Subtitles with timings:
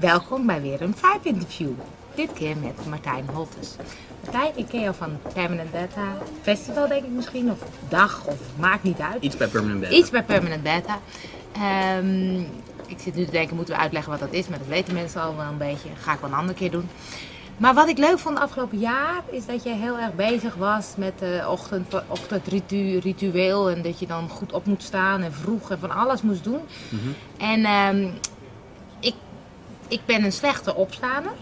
[0.00, 1.70] Welkom bij weer een Vibe Interview.
[2.14, 3.76] Dit keer met Martijn Holtes.
[4.24, 7.58] Martijn, ik ken jou van Permanent Beta Festival, denk ik misschien, of
[7.88, 9.22] dag, of maakt niet uit.
[9.22, 9.94] Iets bij Permanent Beta.
[9.94, 10.98] Iets bij Permanent Beta.
[11.52, 12.40] Ehm,
[12.86, 15.20] ik zit nu te denken, moeten we uitleggen wat dat is, maar dat weten mensen
[15.20, 15.88] al wel een beetje.
[16.00, 16.88] Ga ik wel een andere keer doen.
[17.58, 20.86] Maar wat ik leuk vond het afgelopen jaar, is dat je heel erg bezig was
[20.96, 23.70] met de ochtend, ochtendritueel.
[23.70, 26.60] En dat je dan goed op moet staan en vroeg en van alles moest doen.
[27.36, 28.08] En ehm,
[29.00, 29.14] ik,
[29.88, 31.32] ik ben een slechte opstaaner.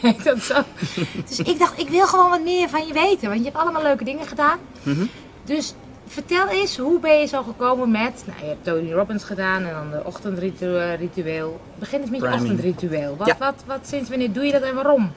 [0.00, 0.62] Heet dat zo?
[1.28, 3.28] dus ik dacht, ik wil gewoon wat meer van je weten.
[3.28, 4.58] Want je hebt allemaal leuke dingen gedaan.
[4.82, 5.04] Mhm.
[5.44, 5.74] Dus
[6.12, 8.24] vertel eens, hoe ben je zo gekomen met...
[8.26, 11.60] Nou, je hebt Tony Robbins gedaan en dan de ochtendritueel.
[11.78, 12.50] Begin eens met je Priming.
[12.50, 13.16] ochtendritueel.
[13.16, 13.36] Wat, Ja.
[13.38, 15.12] wat, wat, sinds wanneer doe je dat en waarom?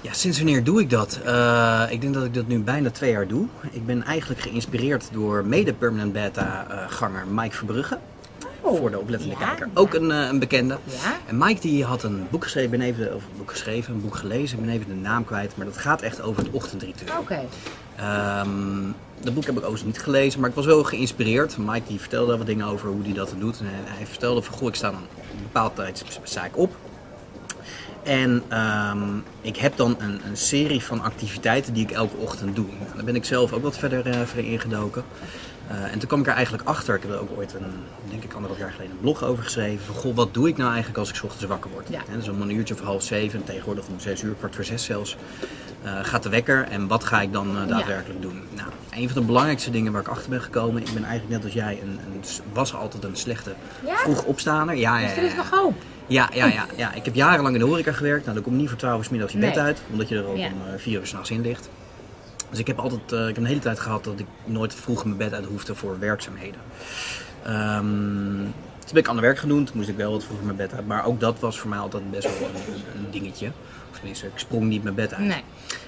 [0.00, 1.20] Ja, sinds wanneer doe ik dat?
[1.24, 3.46] Eh, ik denk dat ik dat nu bijna twee jaar doe.
[3.70, 7.98] Ik ben eigenlijk geïnspireerd door mede Permanent Beta eh, ganger Mike Verbrugge.
[8.60, 9.68] Oh, voor de oplettende ja, kijker.
[9.74, 10.78] Ook een, eh, een bekende.
[10.84, 11.16] Ja?
[11.26, 14.16] En Mike die had een boek geschreven, ben even, of een boek geschreven, een boek
[14.16, 17.18] gelezen, ik ben even de naam kwijt, maar dat gaat echt over het ochtendritueel.
[17.20, 17.40] Oké.
[17.96, 21.58] Ehm, dat boek heb ik overigens niet gelezen, maar ik was wel geïnspireerd.
[21.58, 23.60] Mike die vertelde wat dingen over hoe hij dat doet.
[23.60, 24.96] En hij, vertelde van, goh, ik sta een
[25.42, 26.76] bepaald tijd sta ik op.
[28.02, 32.68] En ehm, ik heb dan een, een serie van activiteiten die ik elke ochtend doe.
[32.68, 35.04] En daar ben ik zelf ook wat verder, eh, verder ingedoken.
[35.68, 37.64] Eh, en toen kwam ik er eigenlijk achter, ik heb er ook ooit een,
[38.10, 39.84] denk ik anderhalf jaar geleden een blog over geschreven.
[39.84, 41.88] Van goh, wat doe ik nou eigenlijk als ik 's ochtends wakker word?
[41.88, 42.00] Ja.
[42.08, 44.64] Hè, dus om een uurtje of half zeven, en tegenwoordig om zes uur, kwart voor
[44.64, 45.16] zes zelfs,
[45.82, 46.66] eh, gaat de wekker.
[46.70, 48.42] En wat ga ik dan eh, daadwerkelijk doen?
[48.54, 51.44] Nou, een van de belangrijkste dingen waar ik achter ben gekomen, ik ben eigenlijk net
[51.44, 53.54] als jij, een, een, was altijd een slechte
[53.86, 53.96] Ja?
[53.96, 54.74] vroeg opstaaner.
[54.76, 55.36] Ja, ja, Dus ja, er is ja.
[55.36, 55.74] nog hoop.
[56.06, 56.92] Ja, ja, ja, ja.
[56.92, 58.22] Ik heb jarenlang in de horeca gewerkt.
[58.22, 59.64] Nou, dan kom je niet voor 12 uur 's middags je bed Nee.
[59.64, 61.68] uit, omdat je er al om 4 uur s'nachts in ligt.
[62.54, 65.04] Dus ik heb altijd, eh, ik heb een hele tijd gehad dat ik nooit vroeg
[65.04, 66.60] mijn bed uit hoefde voor werkzaamheden.
[67.42, 67.82] Ehm,
[68.78, 70.86] toen ben ik ander werk toen moest ik wel wat vroeger mijn bed uit.
[70.86, 73.50] Maar ook dat was voor mij altijd best wel een, een dingetje.
[73.90, 75.26] Of tenminste, ik sprong niet mijn bed uit.
[75.26, 75.42] Nee.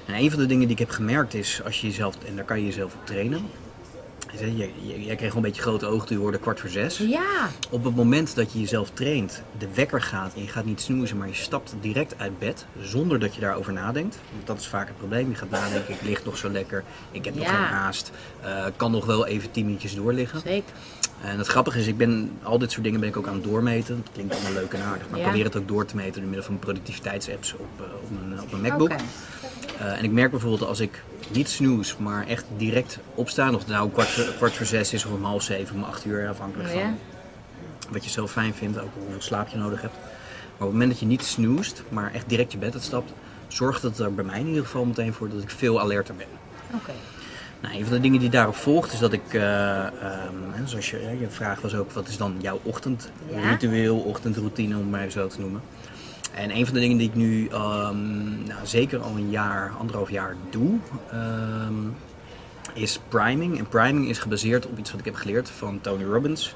[0.06, 2.44] En een van de dingen die ik heb gemerkt is, als je jezelf, en daar
[2.44, 3.40] kan je jezelf op trainen.
[4.40, 6.98] Jij, kreeg wel een beetje grote ogen toen je hoorde kwart voor zes.
[6.98, 7.48] Ja.
[7.70, 11.16] Op het moment dat je jezelf traint, de wekker gaat en je gaat niet snoezen,
[11.16, 14.18] maar je stapt direct uit bed zonder dat je daarover nadenkt.
[14.34, 15.28] Want dat is vaak het probleem.
[15.30, 18.10] Je gaat nadenken, ik lig nog zo lekker, ik heb nog geen haast,
[18.42, 20.40] eh, kan nog wel even 10 minuutjes doorliggen.
[20.40, 20.72] Zeker.
[21.22, 23.44] En het grappige is, ik ben, al dit soort dingen ben ik ook aan het
[23.44, 23.96] doormeten.
[24.04, 25.24] Dat klinkt allemaal leuk en aardig, maar Ja.
[25.24, 28.40] ik probeer het ook door te meten door middel van productiviteitsapps op, eh, op, mijn,
[28.40, 28.90] op mijn MacBook.
[29.80, 33.68] Eh, en ik merk bijvoorbeeld als ik niet snoes, maar echt direct opsta, of het
[33.68, 36.68] nou kwart voor, kwart voor zes is of om half zeven, om acht uur, afhankelijk
[36.74, 36.80] Ja.
[36.80, 36.98] van
[37.90, 39.94] wat je zelf fijn vindt, ook hoeveel slaap je nodig hebt.
[39.94, 43.12] Maar op het moment dat je niet snoest, maar echt direct je bed uitstapt,
[43.48, 46.26] zorgt het er bij mij in ieder geval meteen voor dat ik veel alerter ben.
[46.74, 46.92] Oké.
[47.60, 51.16] Nou, een van de dingen die daarop volgt is dat ik, eh, ehm, zoals je,
[51.20, 55.40] je vraag was ook, wat is dan jouw ochtendritueel, ochtendroutine om het maar zo te
[55.40, 55.60] noemen.
[56.36, 60.10] En een van de dingen die ik nu ehm, nou, zeker al een jaar, anderhalf
[60.10, 60.78] jaar doe,
[61.10, 61.74] ehm,
[62.72, 63.58] is priming.
[63.58, 66.54] En priming is gebaseerd op iets wat ik heb geleerd van Tony Robbins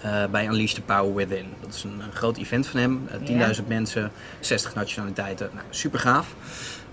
[0.00, 1.46] eh, bij Unleash the Power Within.
[1.60, 5.98] Dat is een, een groot event van hem, eh, 10.000 mensen, 60 nationaliteiten, nou, super
[5.98, 6.34] gaaf.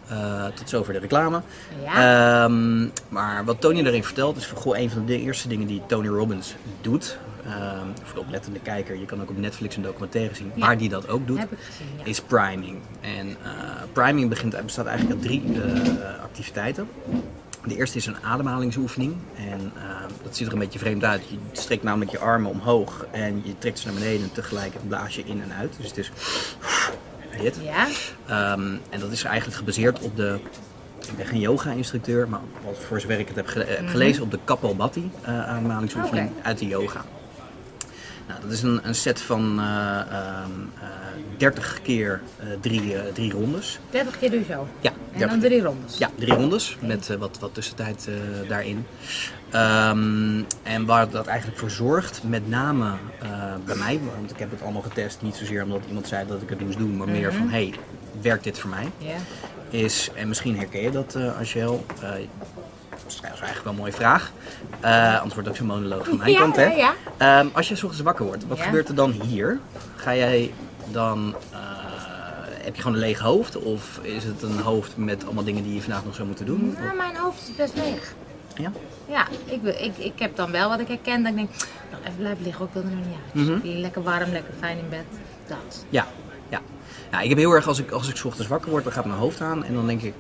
[0.08, 1.42] Eh, tot zover de reclame.
[1.84, 2.44] Ja.
[2.44, 5.82] Ehm, maar wat Tony daarin vertelt is voor goh, een van de eerste dingen die
[5.88, 7.18] Tony Robbins doet.
[7.48, 10.66] Ehm, voor de oplettende kijker, je kan ook op Netflix een documentaire zien Ja.
[10.66, 11.40] waar die dat ook doet.
[11.40, 12.06] Gezien, ja.
[12.06, 12.78] Is priming.
[13.02, 13.52] En eh,
[13.94, 16.88] priming begint, bestaat eigenlijk uit drie eh, activiteiten.
[17.66, 19.16] De eerste is een ademhalingsoefening.
[19.36, 19.82] En eh,
[20.24, 21.22] dat ziet er een beetje vreemd uit.
[21.30, 25.16] Je strekt namelijk je armen omhoog en je trekt ze naar beneden en tegelijk blaas
[25.16, 25.74] je in en uit.
[25.78, 26.12] Dus het is
[27.42, 27.60] dit.
[27.64, 27.88] Ja.
[28.28, 30.40] Ehm, en dat is eigenlijk gebaseerd op de.
[31.12, 34.40] Ik ben geen yoga-instructeur, maar wat voor zover ik het heb, heb gelezen op de
[34.44, 37.06] Kapalbhati eh ademhalingsoefening uit de yoga.
[38.28, 40.52] Nou, dat is een, een set van eh, ehm,
[40.82, 40.88] eh,
[41.38, 43.80] 30 keer eh, drie, drie rondes.
[43.90, 44.68] 30 keer je zo.
[44.82, 45.98] Ja, En 30 dan drie rondes.
[45.98, 48.10] ja, drie rondes met wat, wat tussentijd
[48.48, 48.86] daarin.
[49.50, 52.92] Ehm, en waar dat eigenlijk voor zorgt, met name
[53.66, 56.50] bij mij, want ik heb het allemaal getest, niet zozeer omdat iemand zei dat ik
[56.50, 57.74] het moest doen, maar meer van hey,
[58.22, 58.92] werkt dit voor mij?
[58.98, 59.16] Ja.
[59.70, 62.10] Is, en misschien herken je dat, eh Angel, eh,
[63.16, 64.32] dat is eigenlijk wel een mooie vraag.
[64.80, 66.66] Eh anders wordt het ook zo'n monoloog van mijn Ja, kant, hè?
[66.66, 67.40] ja, ja.
[67.40, 69.60] Ehm, als je ochtends wakker wordt, wat gebeurt er dan hier?
[69.96, 70.54] Ga jij
[70.92, 71.58] dan, eh,
[72.64, 73.56] heb je gewoon een leeg hoofd?
[73.58, 76.76] Of is het een hoofd met allemaal dingen die je vandaag nog zou moeten doen?
[76.84, 78.14] Nou, mijn hoofd is best leeg.
[78.56, 78.72] Ja?
[79.08, 81.22] Ja, ik, wil- ik, ik heb dan wel wat ik herken.
[81.24, 81.50] Dat ik denk,
[81.92, 83.62] nog even blijven liggen, ook ik wil er nog niet uit.
[83.64, 83.80] Mhm.
[83.80, 85.06] Lekker warm, lekker fijn in bed.
[85.48, 85.86] Dat.
[85.90, 86.08] Ja,
[86.50, 86.60] ja.
[87.12, 89.06] ja ik heb heel erg, als ik, als ik 's ochtends wakker word, dan gaat
[89.06, 90.14] mijn hoofd aan en dan denk ik,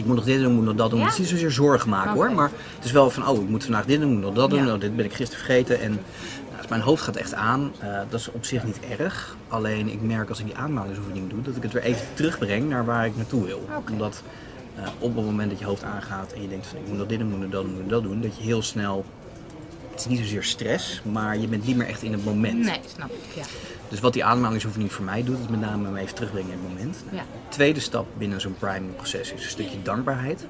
[0.00, 0.98] Ik moet nog dit doen, ik moet nog dat doen.
[0.98, 1.04] Ja?
[1.04, 2.32] Het is niet zozeer zorgen maken hoor.
[2.32, 4.50] Maar het is wel van, oh, ik moet vandaag dit doen, ik moet nog dat
[4.50, 4.72] doen.
[4.72, 5.80] Oh, dit ben ik gisteren vergeten.
[5.80, 7.72] En nou, dus mijn hoofd gaat echt aan.
[7.78, 9.36] Eh, dat is op zich niet erg.
[9.48, 12.84] Alleen ik merk als ik die aanmalingsoefening doe, dat ik het weer even terugbreng naar
[12.84, 13.68] waar ik naartoe wil.
[13.90, 14.22] Omdat
[14.76, 17.06] eh, op het moment dat je hoofd aangaat en je denkt van, ik moet nog
[17.06, 18.20] dit doen, ik moet nog dat doen, moet nog dat doen.
[18.20, 19.04] Dat je heel snel,
[19.90, 22.64] het is niet zozeer stress, maar je bent niet meer echt in het moment.
[22.64, 23.34] Nee, snap ik.
[23.34, 23.42] Ja.
[23.90, 26.68] Dus wat die aanmalingsoefening voor mij doet, is met name me even terugbrengen in het
[26.68, 27.04] moment.
[27.10, 27.22] Ja.
[27.48, 30.46] Tweede stap binnen zo'n priming proces is een stukje dankbaarheid.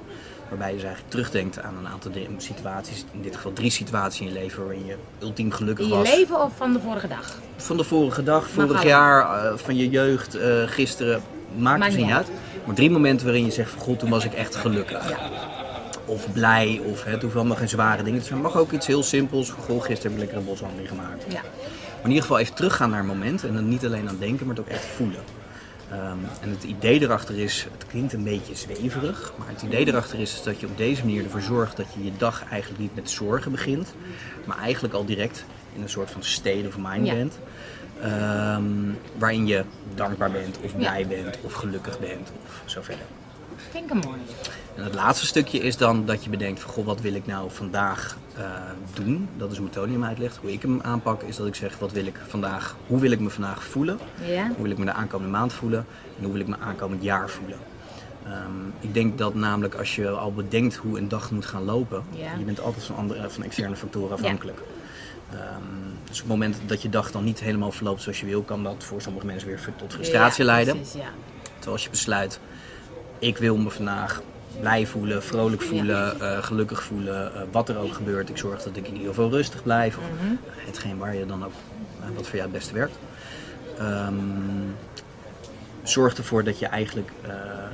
[0.48, 4.26] Waarbij je dus eigenlijk terugdenkt aan een aantal situaties, in dit geval drie situaties in
[4.26, 6.14] je leven waarin je ultiem gelukkig In je was.
[6.14, 7.38] leven of van de vorige dag?
[7.56, 11.22] Van de vorige dag, vorig jaar, eh, van je jeugd, eh, gisteren,
[11.56, 12.28] maakt, Maakt dus niet uit.
[12.64, 15.08] Maar drie momenten waarin je zegt van god, toen was ik echt gelukkig.
[15.08, 15.18] Ja.
[16.04, 18.38] Of blij, of het hoeft allemaal geen zware dingen te zijn.
[18.42, 19.50] Het mag ook iets heel simpels.
[19.50, 21.24] Goh, gisteren heb ik lekker een boswandeling gemaakt.
[21.28, 21.40] Ja.
[22.02, 24.46] Maar in ieder geval even teruggaan naar een moment en dan niet alleen aan denken,
[24.46, 25.20] maar het ook echt voelen.
[25.90, 30.18] Ehm, en het idee erachter is, het klinkt een beetje zweverig, maar het idee erachter
[30.20, 32.94] is, is dat je op deze manier ervoor zorgt dat je je dag eigenlijk niet
[32.94, 33.94] met zorgen begint,
[34.44, 35.44] maar eigenlijk al direct
[35.74, 37.14] in een soort van state of mind Ja.
[37.14, 37.38] bent.
[38.02, 38.62] Ehm,
[39.18, 39.64] waarin je
[39.94, 40.76] dankbaar bent, of Ja.
[40.78, 43.04] blij bent, of gelukkig bent, of zo verder.
[43.72, 44.18] Ik een mooi.
[44.80, 47.50] En het laatste stukje is dan dat je bedenkt van goh, wat wil ik nou
[47.50, 48.44] vandaag eh,
[48.94, 49.28] doen?
[49.36, 50.36] Dat is hoe Tony hem uitlegt.
[50.36, 53.20] Hoe ik hem aanpak is dat ik zeg wat wil ik vandaag, hoe wil ik
[53.20, 53.98] me vandaag voelen?
[54.26, 55.86] Hoe wil ik me de aankomende maand voelen?
[56.18, 57.58] En hoe wil ik me aankomend jaar voelen?
[58.24, 62.02] Ehm, ik denk dat namelijk als je al bedenkt hoe een dag moet gaan lopen,
[62.38, 64.62] je bent altijd van, andere, van externe factoren afhankelijk.
[65.30, 65.38] Ehm,
[66.04, 68.62] dus op het moment dat je dag dan niet helemaal verloopt zoals je wil, kan
[68.62, 70.74] dat voor sommige mensen weer tot frustratie Ja, leiden.
[70.74, 71.08] Precies, ja.
[71.42, 72.40] Terwijl als je besluit,
[73.18, 74.22] ik wil me vandaag
[74.60, 78.28] blij voelen, vrolijk voelen, eh, gelukkig voelen, eh, wat er ook gebeurt.
[78.28, 79.96] Ik zorg dat ik in ieder geval rustig blijf.
[79.96, 80.34] Of Mhm.
[80.66, 81.52] hetgeen waar je dan ook,
[82.00, 82.96] eh, wat voor jou het beste werkt.
[83.78, 84.14] Ehm,
[85.82, 87.10] zorg ervoor dat je eigenlijk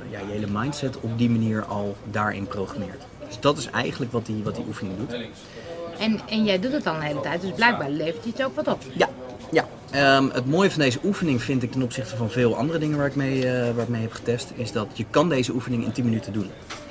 [0.09, 3.03] ja, je hele mindset op die manier al daarin programmeert.
[3.27, 5.13] Dus dat is eigenlijk wat die, wat die oefening doet.
[5.99, 8.55] En, en jij doet het al een hele tijd, dus blijkbaar levert je het ook
[8.55, 8.81] wat op.
[8.93, 9.09] Ja,
[9.51, 9.65] ja.
[9.91, 13.07] Ehm, het mooie van deze oefening vind ik ten opzichte van veel andere dingen waar
[13.07, 15.91] ik mee, eh, waar ik mee heb getest, is dat je kan deze oefening in
[15.91, 16.49] 10 minuten doen.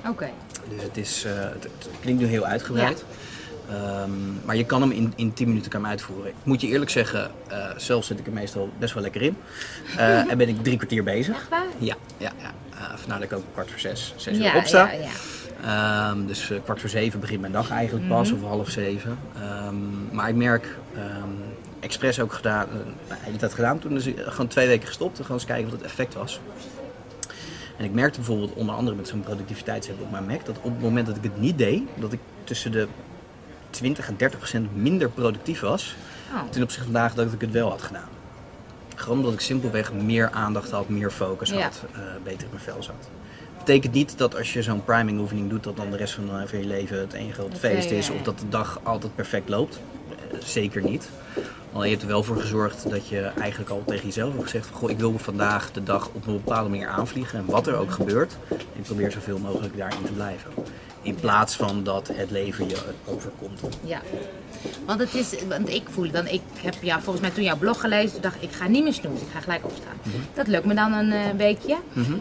[0.08, 0.28] Oké.
[0.68, 3.04] Dus het, is, eh, het, het klinkt nu heel uitgebreid.
[3.70, 4.10] Ehm,
[4.44, 6.26] maar je kan hem in, in 10 minuten kan hem uitvoeren.
[6.28, 9.36] Ik moet je eerlijk zeggen, eh, zelf zit ik er meestal best wel lekker in.
[9.96, 11.34] En ben ik drie kwartier bezig.
[11.36, 11.66] Echt waar?
[11.78, 12.50] Ja, ja, ja.
[12.96, 14.92] Vandaar dat ik ook kwart voor zes, zes Ja, uur opsta.
[14.92, 16.10] ja, ja.
[16.10, 18.44] Ehm, dus kwart voor zeven begint mijn dag eigenlijk pas, Mhm.
[18.44, 19.18] of half zeven.
[20.10, 20.66] Maar ik merk,
[21.86, 24.86] expres ook gedaan, eh, nou, de hele tijd gedaan, toen is ik gewoon twee weken
[24.86, 26.40] gestopt en gewoon eens kijken wat het effect was.
[27.76, 30.80] En ik merkte bijvoorbeeld onder andere met zo'n productiviteitsapp op mijn Mac, dat op het
[30.82, 32.88] moment dat ik het niet deed, dat ik tussen de
[33.70, 35.94] 20 en 30 procent minder productief was
[36.34, 36.40] Oh.
[36.50, 38.08] ten opzichte van dagen dat ik het wel had gedaan.
[38.96, 41.60] Gewoon omdat ik simpelweg meer aandacht had, meer focus Ja.
[41.60, 43.08] had, eh, beter in mijn vel zat.
[43.58, 46.46] betekent niet dat als je zo'n priming oefening doet, dat dan de rest van, eh,
[46.46, 48.10] van je leven het één groot Dat, feest eh, is.
[48.10, 49.80] Of dat de dag altijd perfect loopt.
[50.10, 51.08] Eh, zeker niet.
[51.76, 54.66] Alleen je hebt er wel voor gezorgd dat je eigenlijk al tegen jezelf hebt gezegd
[54.66, 57.38] van, goh, ik wil vandaag de dag op een bepaalde manier aanvliegen.
[57.38, 60.50] En wat er ook gebeurt, ik probeer zoveel mogelijk daarin te blijven.
[61.02, 63.60] In plaats van dat het leven je overkomt.
[63.84, 64.00] Ja.
[64.86, 67.80] Want het is, want ik voel dan, ik heb ja, volgens mij toen jouw blog
[67.80, 69.96] gelezen, toen dacht ik, ik ga niet meer snoezen, ik ga gelijk opstaan.
[70.02, 70.16] Mhm.
[70.34, 71.76] Dat lukt me dan een eh, weekje.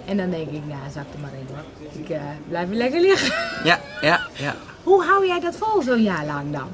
[0.05, 2.01] En dan denk ik, nou, zak er maar in hoor.
[2.03, 3.33] Ik eh, blijf weer lekker liggen.
[3.63, 4.55] Ja, ja, ja.
[4.83, 6.67] Hoe hou jij dat vol zo'n jaar lang dan?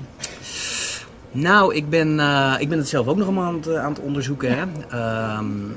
[1.32, 3.92] Nou, ik ben, eh, ik ben het zelf ook nog allemaal aan het, eh, aan
[3.92, 4.58] het onderzoeken.
[4.58, 4.66] Hè?
[4.90, 5.68] Ehm,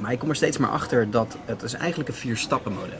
[0.00, 2.98] maar ik kom er steeds maar achter dat het is eigenlijk een vier-stappen-model.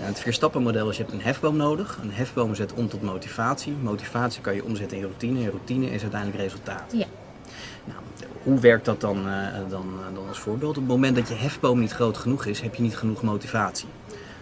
[0.00, 1.98] En het vier-stappen-model is, je hebt een hefboom nodig.
[2.02, 3.74] Een hefboom zet om tot motivatie.
[3.82, 5.44] Motivatie kan je omzetten in routine.
[5.44, 6.92] En routine is uiteindelijk resultaat.
[6.92, 7.06] Ja.
[7.84, 7.98] Nou,
[8.42, 9.34] hoe werkt dat dan, eh,
[9.68, 10.76] dan, dan als voorbeeld?
[10.76, 13.88] Op het moment dat je hefboom niet groot genoeg is, heb je niet genoeg motivatie.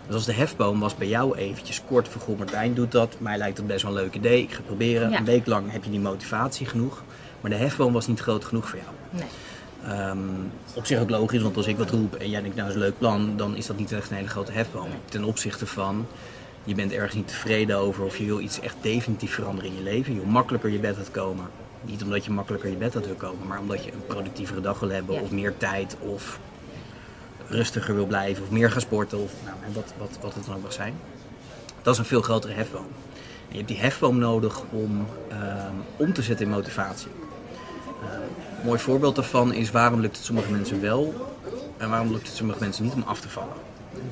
[0.06, 3.36] Dus als de hefboom was bij jou eventjes kort van goh, Martijn doet dat, mij
[3.38, 5.10] lijkt het best wel een leuk idee, ik ga het proberen.
[5.10, 5.18] Ja.
[5.18, 7.02] Een week lang heb je die motivatie genoeg,
[7.40, 8.90] maar de hefboom was niet groot genoeg voor jou.
[9.10, 9.24] Nee.
[9.96, 10.18] Ehm,
[10.74, 12.82] op zich ook logisch, want als ik wat roep en jij denkt nou dat is
[12.82, 14.88] een leuk plan, dan is dat niet echt een hele grote hefboom.
[15.04, 16.06] Ten opzichte van,
[16.64, 19.82] je bent ergens niet tevreden over of je wil iets echt definitief veranderen in je
[19.82, 20.14] leven.
[20.14, 21.44] Je wil makkelijker je bed uitkomen.
[21.84, 24.78] Niet omdat je makkelijker je bed uit wil komen, maar omdat je een productievere dag
[24.80, 25.20] wil hebben Ja.
[25.20, 26.38] of meer tijd of
[27.54, 30.62] rustiger wil blijven of meer gaan sporten of nou, wat, wat, wat het dan ook
[30.62, 30.94] mag zijn.
[31.82, 32.86] Dat is een veel grotere hefboom.
[33.48, 37.08] En je hebt die hefboom nodig om ehm, om te zetten in motivatie.
[38.02, 41.14] Een mooi voorbeeld daarvan is waarom lukt het sommige mensen wel
[41.76, 43.54] en waarom lukt het sommige mensen niet om af te vallen.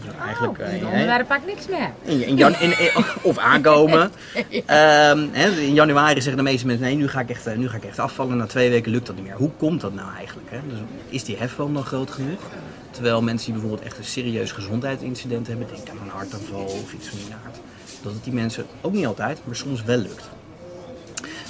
[0.04, 1.90] Dus eigenlijk, oh, eh, in ja, onderwerp pak ik niks meer.
[2.02, 4.11] in, in jan- in- in- of aankomen.
[4.66, 5.18] Ehm,
[5.59, 7.85] in januari zeggen de meeste mensen: nee, nu ga, ik echt, eh, nu ga ik
[7.85, 8.37] echt afvallen.
[8.37, 9.35] Na twee weken lukt dat niet meer.
[9.35, 10.50] Hoe komt dat nou eigenlijk?
[10.50, 10.59] Hè?
[10.68, 10.78] Dus
[11.09, 12.40] is die hefboom dan groot genoeg?
[12.90, 17.09] Terwijl mensen die bijvoorbeeld echt een serieus gezondheidsincident hebben, denk aan een hartaanval of iets
[17.09, 17.56] van die aard,
[18.02, 20.28] dat het die mensen ook niet altijd, maar soms wel lukt.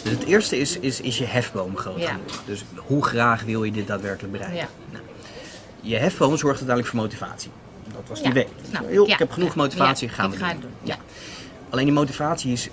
[0.02, 2.09] Dus het eerste is, is, is je hefboom groot Ja.
[2.12, 2.42] genoeg.
[2.47, 4.59] Dus hoe graag wil je dit daadwerkelijk bereiken?
[4.59, 4.68] Ja.
[4.90, 5.04] Nou,
[5.80, 7.50] je hefboom zorgt uiteindelijk voor motivatie.
[7.92, 8.49] Dat was die Ja, week.
[8.70, 8.92] snap ik.
[8.94, 10.61] Joh, Ja, ik heb genoeg motivatie, gaan ik we ga doen.
[10.61, 10.88] het doen.
[10.88, 10.97] Ja.
[11.70, 12.68] Alleen die motivatie is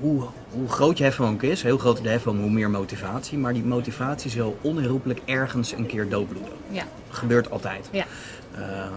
[0.00, 3.38] hoe, hoe groot je hefboom ook is, heel groot de hefboom, hoe meer motivatie.
[3.38, 6.52] Maar die motivatie zal onherroepelijk ergens een keer doodbloeden.
[6.70, 7.88] Ja, Gebeurt altijd.
[7.92, 8.04] ja.
[8.54, 8.92] Ehm,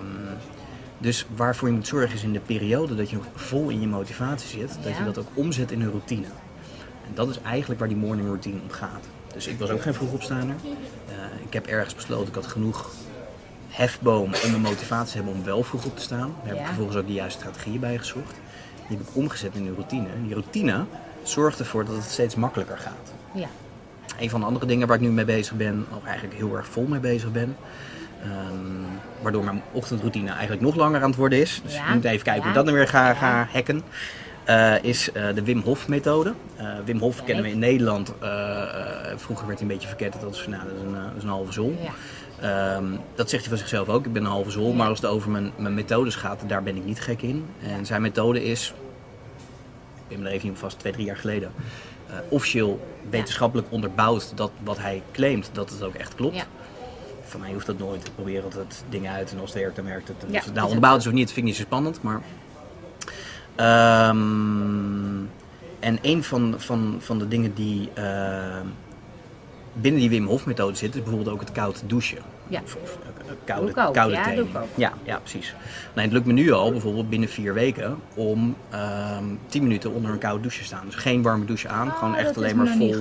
[0.98, 3.88] dus waarvoor je moet zorgen is in de periode dat je nog vol in je
[3.88, 4.98] motivatie zit, dat Ja.
[4.98, 6.25] je dat ook omzet in een routine.
[7.08, 9.06] En dat is eigenlijk waar die morning routine om gaat.
[9.34, 10.56] Dus ik was ook geen vroeg opstaander.
[11.08, 11.13] Eh,
[11.46, 12.92] ik heb ergens besloten, ik had genoeg
[13.68, 16.34] hefboom om een motivatie te hebben om wel vroeg op te staan.
[16.44, 18.36] Daar heb ik vervolgens ook de juiste strategieën bij gezocht.
[18.88, 20.08] Die heb ik omgezet in een routine.
[20.15, 20.84] En die routine
[21.24, 23.13] zorgt ervoor dat het steeds makkelijker gaat.
[23.34, 23.48] ja.
[24.20, 26.67] Een van de andere dingen waar ik nu mee bezig ben, of eigenlijk heel erg
[26.67, 27.56] vol mee bezig ben,
[28.24, 28.32] ehm,
[29.22, 31.62] waardoor mijn ochtendroutine eigenlijk nog langer aan het worden is.
[31.63, 33.82] Dus Ja, ik moet even kijken hoe ik dat nou weer ga, hacken.
[34.46, 36.34] eh, is eh, de Wim Hof methode.
[36.56, 38.13] Eh, Wim Hof kennen we in Nederland.
[39.15, 40.24] vroeger werd hij een beetje verketterd.
[40.24, 41.77] Dat is, nou, dat is, een, dat is een halve zon.
[42.41, 44.06] Ehm, dat zegt hij van zichzelf ook.
[44.06, 44.74] Ik ben een halve zol.
[44.74, 47.46] Maar als het over mijn, mijn methodes gaat, daar ben ik niet gek in.
[47.62, 48.74] En zijn methode is,
[49.96, 51.51] ik ben me er even niet vast, twee, drie jaar geleden.
[52.10, 56.36] eh, officieel wetenschappelijk onderbouwd dat wat hij claimt, dat het ook echt klopt.
[56.36, 56.44] Ja.
[57.24, 58.08] Voor mij hoeft dat nooit.
[58.08, 60.17] Ik probeer altijd dingen uit en als het werkt, dan werkt het.
[60.25, 62.01] En Ja, of het nou onderbouwd is of niet, dat vind ik niet zo spannend.
[62.01, 62.22] Maar...
[63.56, 65.17] Ehm,
[65.79, 68.65] en een van, van, van de dingen die ehm,
[69.82, 72.18] binnen die Wim Hof methode is bijvoorbeeld ook het koud douchen.
[72.48, 72.62] Ja.
[72.64, 74.46] Of, of, eh, koude, ook, koude ja, thee.
[74.76, 75.56] Ja, ja, precies.
[75.96, 80.12] Nee, het lukt me nu al, bijvoorbeeld binnen vier weken, om ehm 10 minuten onder
[80.12, 80.86] een koude douche te staan.
[80.86, 82.96] Dus geen warme douche aan, gewoon Oh, echt alleen maar vol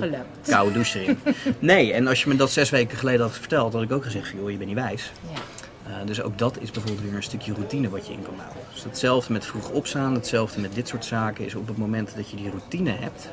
[0.47, 1.17] koude douche erin.
[1.59, 4.29] nee, en als je me dat zes weken geleden had verteld, had ik ook gezegd
[4.29, 5.11] van, joh, je bent niet wijs.
[5.33, 5.39] ja.
[5.87, 8.57] Eh, dus ook dat is bijvoorbeeld weer een stukje routine wat je in kan bouwen.
[8.73, 12.29] Dus hetzelfde met vroeg opstaan, hetzelfde met dit soort zaken is op het moment dat
[12.29, 13.29] je die routine hebt,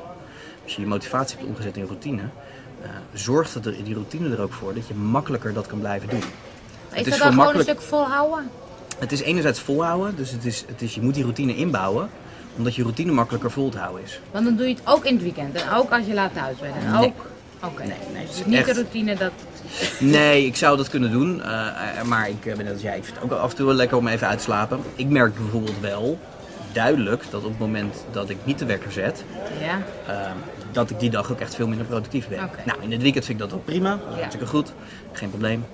[0.65, 2.23] als je je motivatie hebt omgezet in routine,
[3.13, 6.23] zorgt het er, die routine er ook voor dat je makkelijker dat kan blijven doen.
[6.93, 8.51] Is is dat dan gewoon een stuk volhouden?
[8.99, 12.09] Het is enerzijds volhouden, dus het is, het is, je moet die routine inbouwen,
[12.57, 14.21] omdat je routine makkelijker vol te houden is.
[14.31, 16.59] Want dan doe je het ook in het weekend en ook als je laat thuis
[16.59, 16.75] bent.
[16.85, 17.07] En Nee.
[17.07, 17.27] ook.
[17.65, 17.83] Oké.
[17.83, 19.33] Nee, nee, het Dus is niet echt- de routine dat.
[20.01, 21.43] Nee, ik zou dat kunnen doen.
[21.43, 21.67] eh,
[21.99, 22.97] eh, maar ik eh, ben net als jij.
[22.97, 24.81] Ik vind het ook af en toe wel lekker om even uit te slapen.
[24.95, 26.19] Ik merk bijvoorbeeld wel
[26.73, 29.25] duidelijk dat op het moment dat ik niet de wekker zet,
[29.61, 29.83] Ja.
[30.13, 30.31] eh,
[30.75, 32.51] dat ik die dag ook echt veel minder productief ben.
[32.67, 33.91] Nou, in het weekend vind ik dat ook prima.
[33.91, 34.73] Dat is hartstikke goed.
[35.13, 35.65] Geen probleem.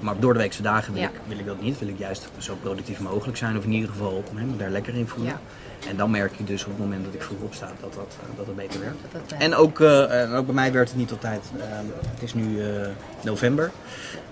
[0.00, 1.08] Maar op doordeweekse dagen wil, Ja.
[1.08, 1.78] ik, wil ik dat niet.
[1.78, 3.56] Wil ik juist zo productief mogelijk zijn.
[3.56, 5.32] Of in ieder geval me daar lekker in voelen.
[5.32, 5.40] Ja.
[5.88, 8.36] En dan merk je dus op het moment dat ik vroeg opsta dat dat, eh,
[8.36, 8.96] dat, het beter werkt.
[9.12, 11.44] Dat dat, En ook, eh, en ook bij mij werkt het niet altijd.
[11.60, 12.88] Ehm, het is nu eh,
[13.24, 13.70] november.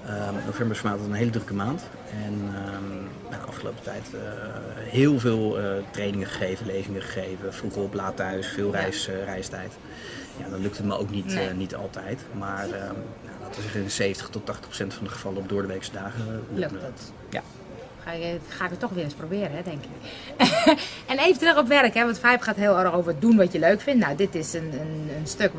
[0.06, 1.82] Ehm, november is voor mij een hele drukke maand.
[2.24, 2.88] En ehm,
[3.30, 4.06] nou, de afgelopen tijd
[4.76, 5.58] heel veel
[5.90, 7.54] trainingen gegeven, lezingen gegeven.
[7.54, 9.72] Vroeg op, laat thuis, veel reis, reistijd.
[10.36, 11.50] Ja, dan lukt het me ook niet, Nee.
[11.50, 12.20] niet altijd.
[12.32, 12.94] Maar nou,
[13.40, 16.72] laten we zeggen in 70 tot 80 procent van de gevallen op doordeweekse dagen lukt
[16.72, 17.12] me dat.
[17.30, 17.42] Ja.
[18.08, 18.14] Ga,
[18.48, 19.90] ga ik het toch weer eens proberen, hè, denk ik.
[21.10, 23.58] en even terug op werk, hè, want Vibe gaat heel erg over doen wat je
[23.58, 24.04] leuk vindt.
[24.04, 25.52] Nou, dit is een, een, een stuk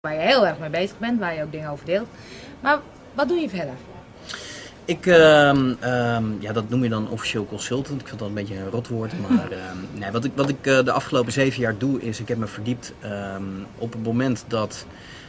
[0.00, 2.08] waar je heel erg mee bezig bent, waar je ook dingen over deelt.
[2.60, 2.78] Maar
[3.14, 3.74] wat doe je verder?
[4.84, 8.00] Ik, ehm, ehm, ja, dat noem je dan officieel consultant.
[8.00, 9.12] Ik vind dat een beetje een rotwoord.
[9.28, 12.28] Maar ehm, nee, wat ik, wat ik eh, de afgelopen zeven jaar doe, is ik
[12.28, 12.92] heb me verdiept
[13.78, 14.86] op het moment dat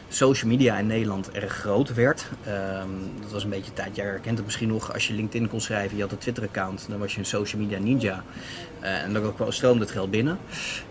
[0.09, 2.25] social media in Nederland erg groot werd.
[2.43, 2.87] Ehm,
[3.21, 5.97] dat was een beetje tijd, jij herkent het misschien nog, als je LinkedIn kon schrijven,
[5.97, 8.23] je had een Twitter-account, dan was je een social media ninja.
[8.79, 10.39] Eh, en dan stroomde het geld binnen.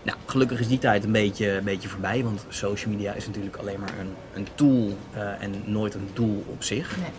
[0.03, 3.55] Nou, gelukkig is die tijd een beetje, een beetje voorbij, want social media is natuurlijk
[3.55, 6.97] alleen maar een, een tool eh, en nooit een doel op zich.
[6.97, 7.09] Nee.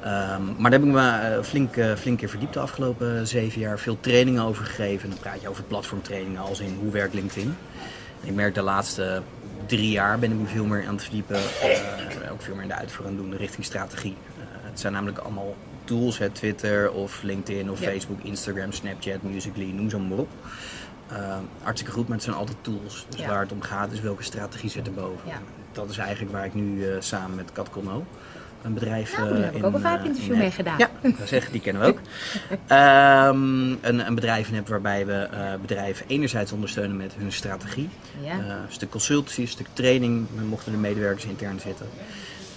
[0.00, 3.78] Ehm, maar daar heb ik me eh, flink, flink keer verdiept de afgelopen zeven jaar.
[3.78, 5.10] Veel trainingen over gegeven.
[5.10, 7.56] Dan praat je over platformtrainingen als in hoe werkt LinkedIn.
[8.22, 9.22] En ik merk de laatste
[9.70, 11.36] drie jaar ben ik me veel meer aan het verdiepen.
[11.36, 14.16] eh, ook veel meer in de uitvoering aan doen richting strategie.
[14.38, 17.86] Eh, het zijn namelijk allemaal tools, hè, Twitter of LinkedIn of Ja.
[17.90, 20.28] Facebook, Instagram, Snapchat, Musical.ly, noem ze maar op.
[21.10, 23.06] Ehm, hartstikke goed, maar het zijn altijd tools.
[23.08, 23.28] Dus Ja.
[23.28, 25.28] waar het om gaat is welke strategie zit erboven.
[25.28, 25.38] Ja.
[25.72, 28.04] Dat is eigenlijk waar ik nu samen met Kat Conno
[28.62, 30.78] een bedrijf Nou, daar eh, heb ik ook een eh, Vibe-interview in mee gedaan.
[30.78, 31.98] Ja, ik wil zeggen, die kennen we ook.
[32.66, 37.88] Ehm, een, een bedrijf in heb waarbij we eh, bedrijven enerzijds ondersteunen met hun strategie.
[38.22, 38.30] Ja.
[38.30, 40.26] Eh, een stuk consultancy, een stuk training.
[40.34, 41.86] Dan mochten de medewerkers intern zitten.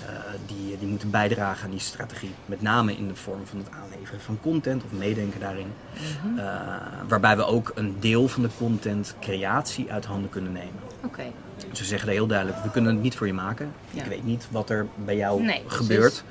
[0.06, 2.32] Eh, die, die moeten bijdragen aan die strategie.
[2.46, 5.74] Met name in de vorm van het aanleveren van content of meedenken daarin.
[5.94, 6.40] Mhm.
[6.40, 6.46] Eh,
[7.08, 10.93] waarbij we ook een deel van de content creatie uit handen kunnen nemen.
[11.06, 11.24] Oké.
[11.70, 13.74] We zeggen heel duidelijk, we kunnen het niet voor je maken.
[13.90, 14.04] Ja.
[14.04, 16.24] Ik weet niet wat er bij jou Nee, gebeurt.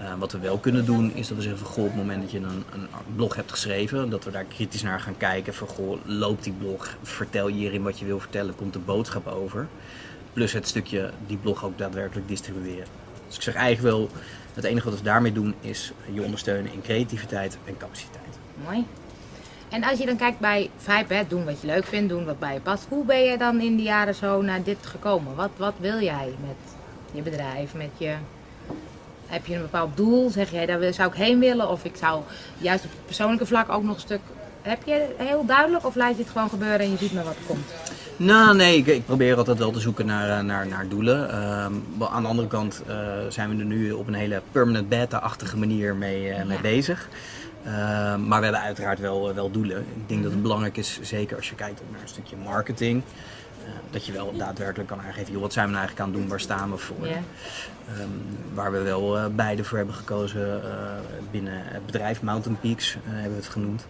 [0.00, 2.22] Uh, wat we wel kunnen doen, is dat we zeggen van goh, op het moment
[2.22, 5.68] dat je een, een blog hebt geschreven, dat we daar kritisch naar gaan kijken van
[5.68, 6.96] goh, loopt die blog?
[7.02, 8.54] Vertel je hierin wat je wil vertellen?
[8.56, 9.66] Komt de boodschap over?
[10.32, 12.86] Plus het stukje die blog ook daadwerkelijk distribueren.
[13.26, 14.08] Dus ik zeg eigenlijk wel,
[14.54, 18.38] het enige wat we daarmee doen is je ondersteunen in creativiteit en capaciteit.
[18.64, 18.86] Mooi.
[19.70, 22.38] En als je dan kijkt bij Vibe, hè, doen wat je leuk vindt, doen wat
[22.38, 22.86] bij je past.
[22.88, 25.34] Hoe ben je dan in de jaren zo naar dit gekomen?
[25.34, 26.56] Wat, wat wil jij met
[27.12, 28.14] je bedrijf, met je...
[29.26, 30.30] Heb je een bepaald doel?
[30.30, 31.68] Zeg jij, daar zou ik heen willen?
[31.68, 32.22] Of ik zou
[32.58, 34.20] juist op het persoonlijke vlak ook nog een stuk...
[34.62, 37.36] Heb je heel duidelijk of laat je het gewoon gebeuren en je ziet maar wat
[37.36, 37.72] er komt?
[38.16, 41.30] Nou, nee, ik, ik, probeer altijd wel te zoeken naar, eh, naar, naar doelen.
[41.30, 41.64] Uh,
[42.12, 42.94] aan de andere kant uh,
[43.28, 46.62] zijn we er nu op een hele permanent beta-achtige manier mee, uh, mee ja.
[46.62, 47.08] bezig.
[47.64, 47.72] Uh,
[48.16, 49.78] maar we hebben uiteraard wel, wel doelen.
[49.78, 53.02] Ik denk dat het belangrijk is, zeker als je kijkt naar een stukje marketing,
[53.64, 56.22] uh, dat je wel daadwerkelijk kan aangeven, joh, wat zijn we nou eigenlijk aan het
[56.22, 57.06] doen, waar staan we voor?
[57.06, 57.16] Yeah.
[58.00, 58.22] Um,
[58.54, 60.62] waar we wel uh, beide voor hebben gekozen
[61.30, 63.86] binnen het bedrijf, Mountain Peaks hebben we het genoemd.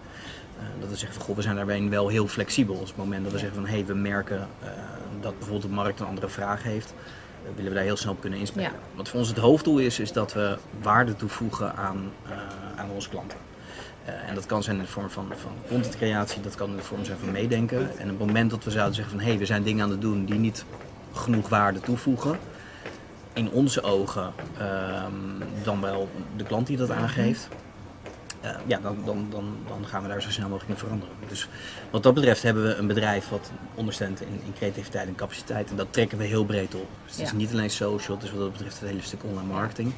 [0.81, 2.75] dat we zeggen van, goh, we zijn daarbij wel heel flexibel.
[2.75, 4.49] Op het moment dat we zeggen van, hé, hey, we merken
[5.21, 6.95] dat bijvoorbeeld de markt een andere vraag heeft,
[7.55, 8.71] willen we daar heel snel op kunnen inspelen.
[8.71, 8.79] Ja.
[8.95, 12.13] Wat voor ons het hoofddoel is, is dat we waarde toevoegen aan,
[12.77, 13.39] aan onze klanten.
[14.09, 16.83] Uh, en dat kan zijn in de vorm van, van contentcreatie, dat kan in de
[16.83, 17.99] vorm zijn van meedenken.
[17.99, 19.91] En op het moment dat we zouden zeggen van hé, hey, we zijn dingen aan
[19.91, 20.65] het doen die niet
[21.13, 22.39] genoeg waarde toevoegen,
[23.33, 25.05] in onze ogen uh,
[25.63, 27.49] dan wel de klant die dat aangeeft,
[28.45, 31.15] uh, ja, dan, dan, dan, dan gaan we daar zo snel mogelijk in veranderen.
[31.29, 31.49] Dus
[31.91, 35.71] wat dat betreft hebben we een bedrijf wat ondersteunt in, in creativiteit en capaciteit.
[35.71, 36.89] En dat trekken we heel breed op.
[37.07, 39.53] Dus het is niet alleen social, het is wat dat betreft het hele stuk online
[39.53, 39.93] marketing.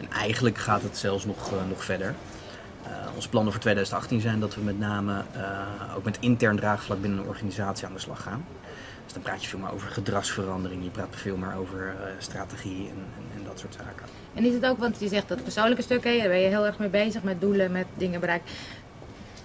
[0.00, 2.14] En eigenlijk gaat het zelfs nog, uh, nog verder.
[2.92, 7.00] Uh, onze plannen voor 2018 zijn dat we met name uh, ook met intern draagvlak
[7.00, 8.44] binnen een organisatie aan de slag gaan.
[9.04, 12.88] Dus dan praat je veel meer over gedragsverandering, je praat veel meer over uh, strategie
[12.88, 14.06] en, en, en, dat soort zaken.
[14.34, 16.78] En is het ook, want je zegt dat persoonlijke stukken, daar ben je heel erg
[16.78, 18.48] mee bezig met doelen, met dingen bereiken.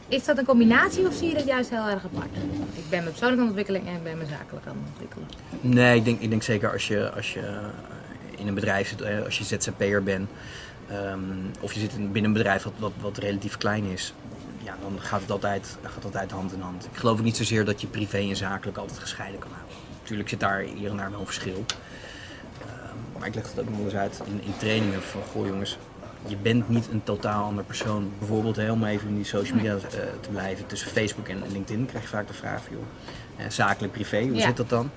[0.08, 2.36] Is dat een combinatie of zie je dat juist heel erg apart?
[2.74, 5.28] Ik ben mijn persoonlijke ontwikkeling en ik ben mijn zakelijk aan het ontwikkelen.
[5.62, 7.60] Nee, ik denk, ik denk zeker als je, als je
[8.38, 10.30] in een bedrijf zit, als je ZZP'er bent,
[10.92, 14.14] Um, of je zit in, binnen een bedrijf wat, wat, wat, relatief klein is,
[14.64, 16.86] ja, dan gaat het, altijd, gaat het altijd hand in hand.
[16.92, 19.76] Ik geloof ook niet zozeer dat je privé en zakelijk altijd gescheiden kan houden.
[20.02, 21.66] Natuurlijk zit daar hier en daar wel een verschil.
[22.62, 25.78] Um, maar ik leg het ook nog eens uit in, in, trainingen van, goh jongens,
[26.28, 28.12] je bent niet een totaal ander persoon.
[28.20, 29.80] Bijvoorbeeld helemaal even in die social media uh,
[30.20, 30.66] te blijven.
[30.66, 32.86] Tussen Facebook en LinkedIn krijg je vaak de vraag van, joh,
[33.46, 34.46] uh, zakelijk privé, hoe Ja.
[34.46, 34.90] zit dat dan?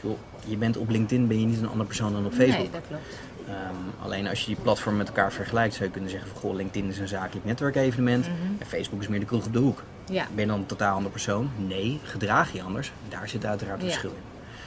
[0.00, 2.58] Joh, je bent op LinkedIn ben je niet een ander persoon dan op Facebook.
[2.58, 3.02] Nee, dat klopt.
[3.48, 6.54] Um, alleen als je die platformen met elkaar vergelijkt, zou je kunnen zeggen van goh,
[6.54, 8.36] LinkedIn is een zakelijk netwerkevenement Mhm.
[8.58, 9.82] en Facebook is meer de kroeg op de hoek.
[10.10, 10.26] Ja.
[10.34, 11.50] Ben je dan een totaal ander persoon?
[11.56, 12.92] Nee, gedraag je anders.
[13.08, 13.86] Daar zit uiteraard Ja.
[13.86, 14.22] verschil in.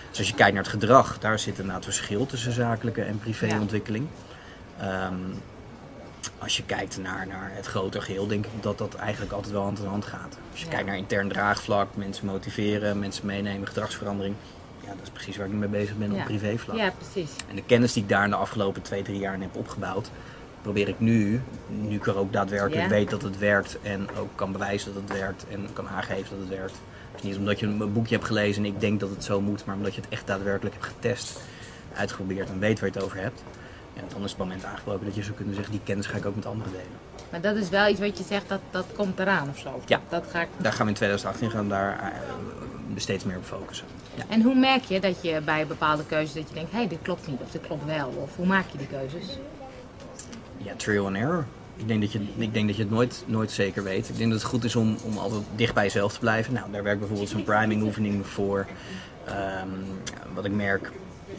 [0.09, 4.07] Dus als je kijkt naar het gedrag, daar zit inderdaad verschil tussen zakelijke en privéontwikkeling.
[4.81, 5.33] Um,
[6.39, 9.61] als je kijkt naar, naar het grotere geheel, denk ik dat dat eigenlijk altijd wel
[9.63, 10.37] hand in hand gaat.
[10.51, 14.35] Als je kijkt naar intern draagvlak, mensen motiveren, mensen meenemen, gedragsverandering.
[14.83, 16.19] Ja, dat is precies waar ik nu mee bezig ben Ja.
[16.19, 16.77] op privévlak.
[16.77, 17.31] Ja, precies.
[17.49, 20.09] En de kennis die ik daar in de afgelopen twee, drie jaar heb opgebouwd,
[20.61, 22.87] probeer ik nu, nu ik er ook daadwerkelijk Ja.
[22.89, 26.39] weet dat het werkt en ook kan bewijzen dat het werkt en kan aangeven dat
[26.49, 26.75] het werkt.
[27.13, 29.65] Dus niet omdat je een boekje hebt gelezen en ik denk dat het zo moet,
[29.65, 31.39] maar omdat je het echt daadwerkelijk hebt getest,
[31.95, 33.43] uitgeprobeerd en weet waar je het over hebt.
[33.93, 36.25] Ja, dan is het moment aangebroken dat je zou kunnen zeggen, die kennis ga ik
[36.25, 36.91] ook met anderen delen.
[37.29, 39.81] Maar dat is wel iets wat je zegt, dat, dat komt eraan of zo.
[39.85, 40.01] Ja.
[40.09, 40.47] Dat ga ik...
[40.57, 43.87] Daar gaan we in 2018 gaan daar uh, steeds meer op focussen.
[44.15, 44.23] Ja.
[44.29, 46.99] En hoe merk je dat je bij bepaalde keuzes dat je denkt, hé, hey, dit
[47.01, 48.07] klopt niet of dit klopt wel?
[48.07, 49.37] Of hoe maak je die keuzes?
[50.57, 51.45] Ja, trial and error.
[51.75, 54.09] Ik denk dat je, ik denk dat je het nooit, nooit zeker weet.
[54.09, 56.53] Ik denk dat het goed is om, om altijd dicht bij jezelf te blijven.
[56.53, 58.67] Nou, daar werkt bijvoorbeeld zo'n priming oefening voor.
[59.27, 59.85] Um,
[60.33, 60.91] wat ik merk,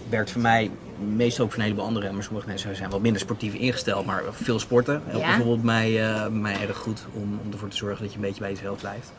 [0.09, 0.71] werkt voor mij
[1.05, 2.15] meestal ook voor een heleboel anderen.
[2.15, 4.07] Maar sommige mensen zijn wat minder sportief ingesteld.
[4.07, 5.27] Maar veel sporten helpt Ja.
[5.27, 8.41] bijvoorbeeld mij, uh, mij erg goed om, om ervoor te zorgen dat je een beetje
[8.41, 9.13] bij jezelf blijft.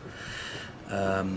[0.91, 1.29] Um,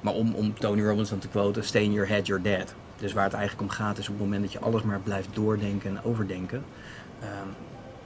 [0.00, 2.74] maar om, om Tony Robbins dan te quoten, stay in your head, you're dead.
[2.96, 5.28] Dus waar het eigenlijk om gaat is op het moment dat je alles maar blijft
[5.32, 6.64] doordenken en overdenken,
[7.22, 7.54] um,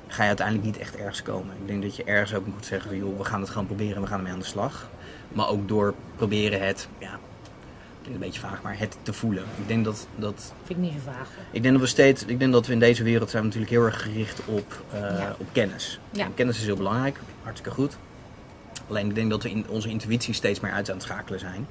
[0.06, 1.54] ga je uiteindelijk niet echt ergens komen.
[1.60, 3.94] Ik denk dat je ergens ook moet zeggen van joh, we gaan het gewoon proberen
[3.94, 4.88] en we gaan ermee aan de slag.
[5.28, 7.18] Maar ook door proberen het, ja,
[8.14, 9.44] een beetje vaag, maar het te voelen.
[9.60, 11.28] Ik denk dat, dat Vind ik niet zo vaag.
[11.50, 13.74] ik denk dat we steeds, ik denk dat we in deze wereld zijn we natuurlijk
[13.74, 15.36] heel erg gericht op, uh, Ja.
[15.38, 16.00] op kennis.
[16.10, 16.24] Ja.
[16.24, 17.96] En kennis is heel belangrijk, hartstikke goed.
[18.88, 21.66] Alleen ik denk dat we in onze intuïtie steeds meer uit aan het schakelen zijn.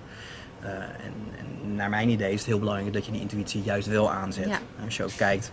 [0.64, 3.88] Uh, en, en, naar mijn idee is het heel belangrijk dat je die intuïtie juist
[3.88, 4.48] wel aanzet.
[4.48, 4.60] Ja.
[4.86, 5.52] Als je ook kijkt,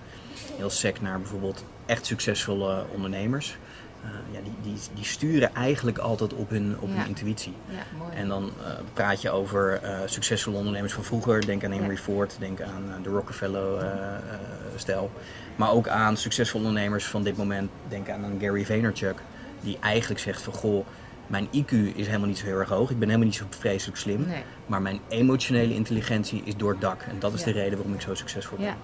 [0.56, 3.56] heel sec naar bijvoorbeeld echt succesvolle ondernemers.
[4.02, 6.94] Eh, ja, die, die, die sturen eigenlijk altijd op hun, op Ja.
[6.94, 7.54] hun intuïtie.
[7.68, 8.16] Ja.
[8.16, 11.46] En dan eh, praat je over eh, succesvolle ondernemers van vroeger.
[11.46, 15.10] Denk aan Henry Ford, denk aan eh, de Rockefeller-stijl.
[15.56, 17.70] maar ook aan succesvolle ondernemers van dit moment.
[17.88, 19.18] Denk aan een Gary Vaynerchuk.
[19.60, 20.86] Die eigenlijk zegt van, goh,
[21.26, 22.90] mijn IQ is helemaal niet zo heel erg hoog.
[22.90, 24.26] Ik ben helemaal niet zo vreselijk slim.
[24.26, 24.42] Nee.
[24.66, 27.02] Maar mijn emotionele intelligentie is door het dak.
[27.02, 28.74] En dat is de reden waarom ik zo succesvol ben.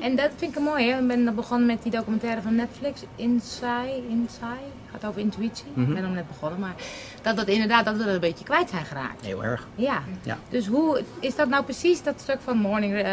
[0.00, 0.90] En dat vind ik mooi.
[0.90, 1.00] Hè?
[1.00, 4.02] Ik ben begonnen met die documentaire van Netflix, Inside.
[4.08, 4.70] Inside.
[4.90, 5.64] gaat over intuïtie.
[5.74, 5.88] Mhm.
[5.88, 6.60] Ik ben hem net begonnen.
[6.60, 6.74] Maar
[7.22, 9.24] dat dat inderdaad dat we dat een beetje kwijt zijn geraakt.
[9.24, 9.66] Heel erg.
[9.74, 10.02] Ja.
[10.22, 10.38] Ja.
[10.48, 13.10] Dus hoe is dat nou precies dat stuk van morning eh,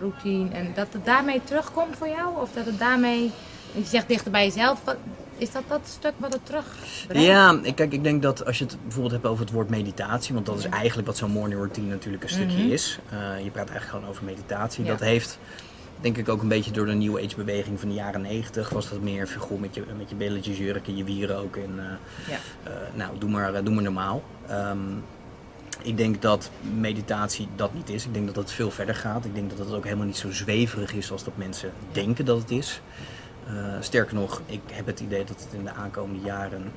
[0.00, 2.40] routine en dat het daarmee terugkomt voor jou?
[2.40, 3.30] Of dat het daarmee,
[3.74, 4.96] je zegt dichter bij jezelf, wat,
[5.36, 7.26] is dat dat stuk wat het terugbrengt?
[7.26, 10.46] Ja, kijk, ik denk dat als je het bijvoorbeeld hebt over het woord meditatie, want
[10.46, 12.72] dat is eigenlijk wat zo'n morning routine natuurlijk een stukje Mhm.
[12.72, 12.98] is.
[13.10, 14.84] Eh, je praat eigenlijk gewoon over meditatie.
[14.84, 14.90] Ja.
[14.90, 15.38] Dat heeft,
[16.02, 18.88] denk ik, ook een beetje door de New Age beweging van de jaren 90 was
[18.88, 21.84] dat meer goh, met je, met je billetjes jurken, je wierook en eh,
[22.28, 22.38] Ja.
[22.62, 24.22] eh, nou, doe maar, eh, doe maar normaal.
[24.46, 24.78] Ehm,
[25.82, 28.04] ik denk dat meditatie dat niet is.
[28.04, 29.24] Ik denk dat dat veel verder gaat.
[29.24, 32.38] Ik denk dat het ook helemaal niet zo zweverig is als dat mensen denken dat
[32.38, 32.80] het is.
[33.80, 36.72] Sterker nog, ik heb het idee dat het in de aankomende jaren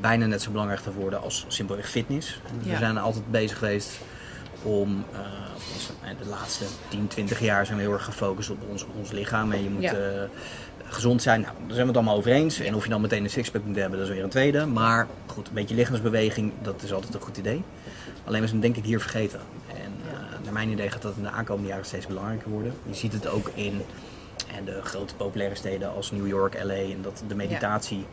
[0.00, 2.40] bijna net zo belangrijk gaat worden als simpelweg fitness.
[2.62, 3.98] We zijn altijd bezig geweest
[4.64, 5.18] om, eh,
[6.22, 9.52] de laatste 10, 20 jaar zijn we heel erg gefocust op ons, ons lichaam.
[9.52, 9.92] En je moet Ja.
[9.92, 10.22] eh,
[10.84, 11.40] gezond zijn.
[11.40, 12.60] Nou, daar zijn we het allemaal over eens.
[12.60, 14.66] En of je dan meteen een sixpack moet hebben, dat is weer een tweede.
[14.66, 17.62] Maar goed, een beetje lichaamsbeweging, dat is altijd een goed idee.
[18.24, 19.40] Alleen we zijn denk ik hier vergeten.
[19.68, 22.74] En eh, naar mijn idee gaat dat in de aankomende jaren steeds belangrijker worden.
[22.88, 23.82] Je ziet het ook in
[24.56, 26.74] en de grote populaire steden als New York, LA.
[26.74, 28.04] En dat de meditatie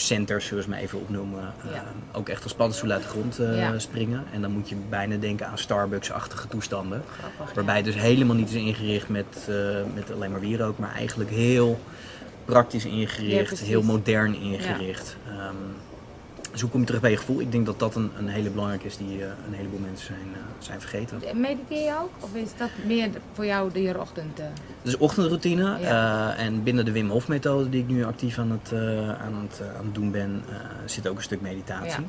[0.00, 1.80] centers, zullen we ze maar even opnoemen, eh,
[2.12, 3.78] ook echt als paddenstoelen uit de grond eh, Ja.
[3.78, 4.24] springen.
[4.32, 7.02] En dan moet je bijna denken aan Starbucks-achtige toestanden.
[7.18, 9.54] Grappig, Waarbij het dus helemaal niet is ingericht met, eh,
[9.94, 11.80] met alleen maar wierook, maar eigenlijk heel
[12.44, 15.16] praktisch ingericht, heel modern ingericht.
[15.28, 15.54] Ehm,
[16.50, 17.40] dus hoe kom je terug bij je gevoel?
[17.40, 20.28] Ik denk dat dat een, een hele belangrijke is die eh, een heleboel mensen zijn,
[20.34, 21.22] eh, zijn vergeten.
[21.40, 22.10] Mediteer je ook?
[22.20, 24.38] Of is dat meer voor jou de je ochtend?
[24.40, 24.46] eh?
[24.82, 26.34] Dus ochtendroutine Ja.
[26.36, 29.34] eh, en binnen de Wim Hof methode die ik nu actief aan het, eh, aan
[29.48, 32.06] het, eh, aan het doen ben, eh, zit ook een stuk meditatie.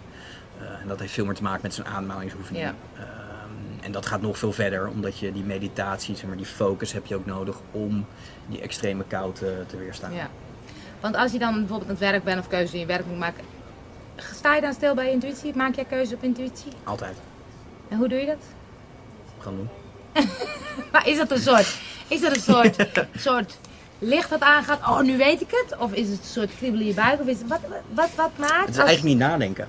[0.59, 2.65] Eh, en dat heeft veel meer te maken met zo'n ademhalingsoefening.
[2.65, 2.73] Ja.
[2.95, 6.93] Ehm, en dat gaat nog veel verder, omdat je die meditatie, zeg maar, die focus
[6.93, 8.05] heb je ook nodig om
[8.47, 10.13] die extreme kou te, te weerstaan.
[10.13, 10.29] Ja.
[10.99, 13.17] Want als je dan bijvoorbeeld aan het werk bent of keuzes in je werk moet
[13.19, 13.43] maken,
[14.35, 15.55] sta je dan stil bij je intuïtie?
[15.55, 16.71] Maak jij keuze op intuïtie?
[16.83, 17.15] Altijd.
[17.89, 18.43] En hoe doe je dat?
[19.39, 19.69] Gaan doen.
[20.91, 22.75] Maar is dat een soort, is dat een soort,
[23.27, 23.57] soort
[23.99, 25.77] licht dat aangaat, oh nu weet ik het?
[25.79, 27.19] Of is het een soort kriebelen in je buik?
[27.21, 28.59] Of is het, wat, wat, wat maakt?
[28.65, 29.67] Het is als- eigenlijk niet nadenken.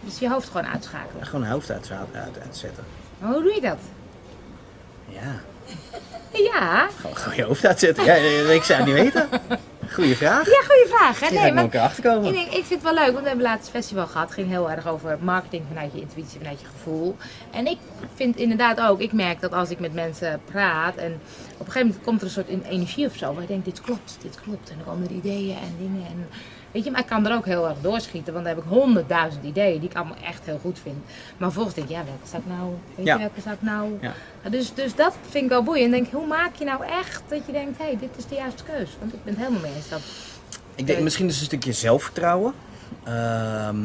[0.00, 1.26] Dus je hoofd gewoon uitschakelen.
[1.26, 1.90] Gewoon een hoofd uit,
[2.42, 2.84] uitzetten.
[3.18, 3.78] Maar hoe doe je dat?
[5.08, 5.40] Ja,
[6.52, 8.04] Ja, gewoon, gewoon je hoofd uitzetten.
[8.04, 8.14] Ja,
[8.52, 9.28] ik zou het niet weten.
[9.92, 10.46] Goeie vraag.
[10.46, 11.20] ja goede vraag.
[11.20, 11.30] Hè?
[11.30, 12.24] Nee, maar keer achterkomen.
[12.24, 14.26] ik, denk, ik vind het wel leuk, want we hebben laatst een festival gehad.
[14.26, 17.16] Het ging heel erg over marketing vanuit je intuïtie, vanuit je gevoel.
[17.50, 17.78] En ik
[18.14, 21.12] vind inderdaad ook, ik merk dat als ik met mensen praat en
[21.52, 23.32] op een gegeven moment komt er een soort energie of zo.
[23.32, 24.70] Waar ik denk, dit klopt, dit klopt.
[24.70, 26.06] En dan komen er ideeën en dingen.
[26.06, 26.28] En,
[26.72, 29.44] weet je, maar ik kan er ook heel erg doorschieten, want dan heb ik honderdduizend
[29.44, 30.96] ideeën die ik allemaal echt heel goed vind.
[31.36, 33.12] Maar vervolgens denk ik, ja, welke zou ik nou, weet Ja.
[33.14, 33.98] je, welke zou ik nou...
[34.00, 34.12] Ja.
[34.50, 35.84] Dus, dus dat vind ik wel boeiend.
[35.84, 38.34] En denk, hoe maak je nou echt dat je denkt, hé, hey, dit is de
[38.34, 38.96] juiste keus.
[39.00, 40.00] Want ik ben het helemaal mee eens dat...
[40.74, 42.54] Ik denk misschien is het een stukje zelfvertrouwen.
[43.04, 43.76] Ehm,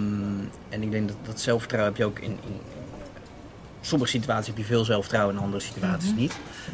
[0.70, 2.60] en ik denk dat dat zelfvertrouwen heb je ook in, in
[3.88, 6.20] sommige situaties heb je veel zelfvertrouwen, in andere situaties Mhm.
[6.20, 6.34] niet.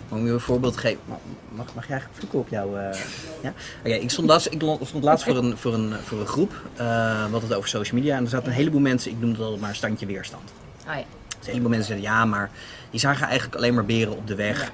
[0.10, 2.80] Maar om je een voorbeeld te geven, mag, mag jij eigenlijk vloeken op jou?
[2.80, 3.00] eh,
[3.42, 3.54] ja?
[3.80, 6.84] Oké, ik stond laatst, ik stond laatst voor, een, voor, een, voor een groep, we
[6.84, 8.16] hadden het over social media.
[8.18, 10.52] En er zaten een heleboel mensen, ik noem het altijd maar standje weerstand.
[10.88, 11.04] Oh ja.
[11.28, 12.50] Dus een heleboel mensen zeiden ja, maar
[12.92, 14.72] die zagen eigenlijk alleen maar beren op de weg.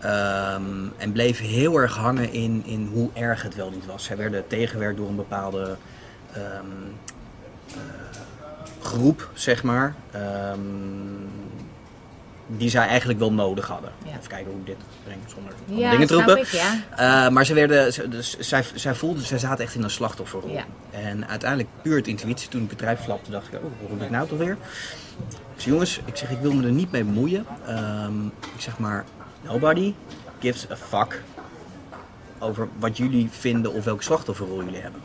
[0.00, 0.62] Ehm,
[0.96, 4.04] en bleven heel erg hangen in, in hoe erg het wel niet was.
[4.04, 5.76] Zij werden tegengewerkt door een bepaalde
[6.32, 6.42] ehm,
[7.68, 7.76] eh,
[8.80, 9.94] groep, zeg maar.
[10.10, 10.58] ehm,
[12.46, 13.90] die zij eigenlijk wel nodig hadden.
[14.04, 14.10] Ja.
[14.10, 16.38] Even kijken hoe ik dit breng zonder Ja, dingen te roepen.
[16.38, 16.74] ik, ja.
[17.26, 20.50] Eh, maar ze werden, ze- dus, zij, zij voelden, zij zaten echt in een slachtofferrol.
[20.50, 20.64] Ja.
[20.90, 22.48] En uiteindelijk puur het intuïtie.
[22.48, 24.56] Toen ik het bedrijf flapte, dacht ik, oh, hoe roep ik nou toch weer?
[25.54, 27.46] Dus jongens, ik zeg, ik wil me er niet mee bemoeien.
[27.66, 29.04] Ehm, ik zeg maar,
[29.42, 29.94] nobody
[30.40, 31.22] gives a fuck
[32.38, 35.00] over wat jullie vinden of welke slachtofferrol jullie hebben.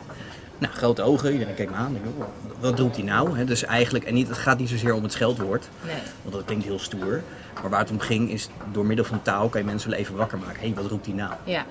[0.62, 1.96] Nou, grote ogen, iedereen keek me aan.
[2.18, 2.24] Oh,
[2.60, 3.44] wat doet hij nou?
[3.44, 5.94] Dus eigenlijk, en niet, het gaat niet zozeer om het scheldwoord, Nee.
[6.22, 7.22] want dat klinkt heel stoer.
[7.60, 10.16] Maar waar het om ging is, door middel van taal kan je mensen wel even
[10.16, 10.60] wakker maken.
[10.60, 11.32] Hé, hey, wat roept hij nou?
[11.44, 11.64] Ja.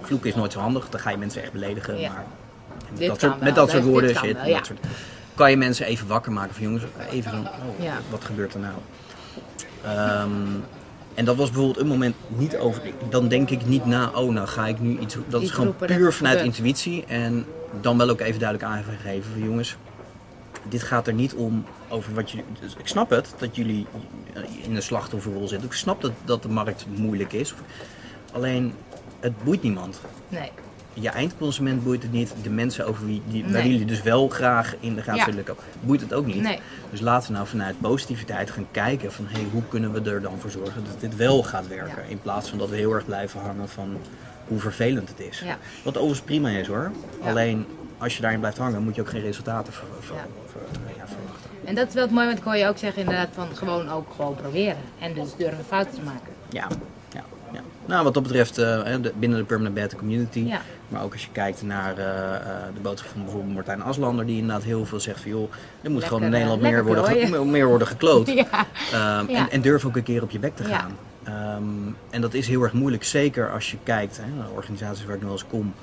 [0.00, 1.98] Vloeken is nooit zo handig, dan ga je mensen echt beledigen.
[2.00, 2.08] Ja.
[2.12, 2.24] Maar
[2.90, 4.56] met Dit dat, soort, wel, met dat soort woorden, kan shit, wel, ja.
[4.56, 4.78] dat soort,
[5.34, 7.94] kan je mensen even wakker maken van jongens, even zo, oh, Ja.
[8.10, 8.74] wat gebeurt er nou?
[9.84, 10.30] Ehm,
[11.16, 12.82] En dat was bijvoorbeeld een moment niet over.
[13.10, 15.16] Dan denk ik niet na, oh, nou ga ik nu iets.
[15.28, 17.04] Dat is gewoon puur vanuit intuïtie.
[17.04, 17.46] En
[17.80, 19.76] dan wel ook even duidelijk aangegeven van jongens.
[20.68, 22.42] Dit gaat er niet om over wat je.
[22.60, 23.86] Dus ik snap het dat jullie
[24.62, 25.68] in de slachtofferrol zitten.
[25.68, 27.54] Ik snap dat, dat de markt moeilijk is.
[28.32, 28.72] Alleen,
[29.20, 30.00] het boeit niemand.
[30.28, 30.50] Nee.
[30.98, 32.34] Je eindconsument boeit het niet.
[32.42, 33.70] De mensen over wie die, waar Nee.
[33.70, 35.42] jullie dus wel graag in de gaten Ja.
[35.42, 36.42] komen, boeit het ook niet.
[36.42, 36.60] Nee.
[36.90, 40.38] Dus laten we nou vanuit positiviteit gaan kijken van hey, hoe kunnen we er dan
[40.38, 42.02] voor zorgen dat dit wel gaat werken.
[42.02, 42.08] Ja.
[42.08, 43.96] In plaats van dat we heel erg blijven hangen van
[44.48, 45.40] hoe vervelend het is.
[45.40, 45.58] Ja.
[45.84, 46.90] Wat overigens prima is hoor.
[47.22, 47.66] Alleen
[47.98, 50.26] als je daarin blijft hangen moet je ook geen resultaten ver, ver- Ja.
[50.46, 50.60] ver-
[50.96, 51.50] ja, verwachten.
[51.64, 53.88] En dat is wel het mooie, want ik hoor je ook zeggen inderdaad van gewoon
[53.90, 54.76] ook gewoon proberen.
[54.98, 56.32] En dus durven fouten te maken.
[56.50, 56.66] Ja.
[57.86, 60.60] Nou, wat dat betreft, eh, de- binnen de Permanent Bad Community, Ja.
[60.88, 62.40] maar ook als je kijkt naar eh, eh,
[62.74, 66.04] de boodschap van bijvoorbeeld Martijn Aslander, die inderdaad heel veel zegt van joh, er moet
[66.04, 68.26] gewoon in Nederland meer worden, ge- meer worden gekloot.
[68.34, 68.46] Ja.
[68.92, 69.38] Ehm, Ja.
[69.38, 70.96] en, en durf ook een keer op je bek te gaan.
[71.24, 71.62] Ehm,
[72.10, 75.20] en dat is heel erg moeilijk, zeker als je kijkt hè, naar organisaties waar ik
[75.20, 75.74] nu wel eens kom,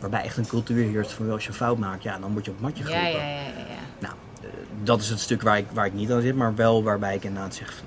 [0.00, 2.50] waarbij echt een cultuur heerst van als je een fout maakt, ja, dan word je
[2.50, 3.10] op het matje geroepen.
[3.10, 3.38] ja, ja, ja.
[3.38, 3.78] ja.
[3.98, 4.14] Nou,
[4.82, 7.24] dat is het stuk waar ik, waar ik niet aan zit, maar wel waarbij ik
[7.24, 7.86] inderdaad zeg van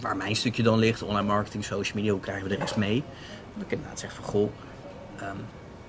[0.00, 3.02] waar mijn stukje dan ligt, online marketing, social media, hoe krijgen we de rest mee?
[3.54, 4.50] Dat ik inderdaad zeg van goh,
[5.20, 5.36] ehm,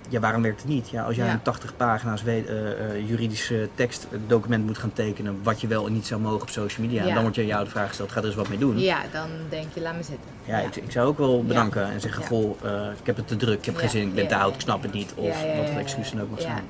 [0.10, 0.90] ja, waarom werkt het niet?
[0.90, 1.32] Ja, als jij Ja.
[1.34, 5.94] een 80 pagina's eh, juridische tekst eh, document moet gaan tekenen, wat je wel en
[5.94, 7.14] niet zou mogen op social media, Ja.
[7.14, 8.80] dan wordt je jou de vraag gesteld, ga er eens wat mee doen.
[8.80, 10.30] Ja, dan denk je, laat me zitten.
[10.46, 12.52] Ja, Ik, ik zou ook wel bedanken en zeggen, goh,
[13.00, 14.82] ik heb het te druk, ik heb geen zin, ik ben te oud, ik snap
[14.82, 15.14] het niet.
[15.16, 15.80] Of wat ja.
[15.80, 16.64] excuus dan ook mag zijn.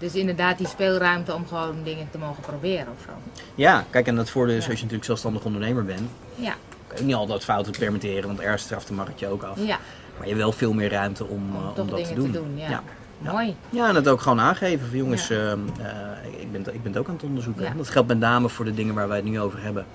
[0.00, 3.10] Dus inderdaad die speelruimte om gewoon dingen te mogen proberen of zo.
[3.54, 4.68] Ja, kijk, en het voordeel is Ja.
[4.70, 6.54] als je natuurlijk zelfstandig ondernemer bent, Ja,
[6.86, 9.56] kan je niet altijd fouten permitteren, want ergens straft de markt je ook af.
[9.58, 9.78] ja.
[10.16, 12.30] Maar je hebt wel veel meer ruimte om, Om eh, om dat dingen te doen.
[12.30, 12.68] te doen, ja.
[12.70, 12.82] ja.
[13.22, 13.32] Ja.
[13.32, 13.56] Mooi.
[13.70, 15.36] Ja, en het ook gewoon aangeven van jongens, Ja.
[15.50, 17.64] ehm, eh, ik, ben, ik ben het ook aan het onderzoeken.
[17.64, 17.72] Ja.
[17.76, 19.86] Dat geldt met name voor de dingen waar wij het nu over hebben.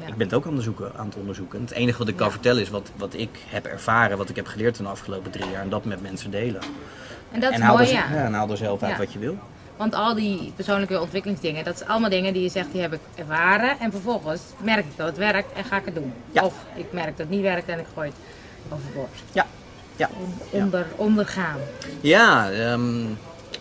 [0.00, 0.08] Ja.
[0.08, 1.58] Ik ben het ook aan het, zoeken, aan het onderzoeken.
[1.58, 4.36] En het enige wat ik kan vertellen is wat, wat ik heb ervaren, wat ik
[4.36, 5.62] heb geleerd in de afgelopen drie jaar.
[5.62, 6.60] En dat met mensen delen.
[7.32, 8.24] En dat is en haal, mooi, er, ja.
[8.24, 8.98] en haal er zelf uit Ja.
[8.98, 9.38] wat je wil.
[9.76, 13.00] Want al die persoonlijke ontwikkelingsdingen, dat zijn allemaal dingen die je zegt, die heb ik
[13.14, 13.78] ervaren.
[13.80, 16.12] En vervolgens merk ik dat het werkt en ga ik het doen.
[16.32, 16.44] Ja.
[16.44, 19.18] Of ik merk dat het niet werkt en ik gooi het overboord.
[19.32, 19.46] Ja.
[19.96, 20.08] Ja.
[20.50, 21.56] Onder, ondergaan.
[22.00, 23.04] Ja, ehm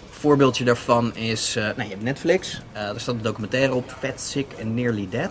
[0.10, 2.62] voorbeeldje daarvan is, eh, nou, je hebt Netflix.
[2.72, 5.30] Eh er staat een documentaire op, Fat, Sick and Nearly Dead.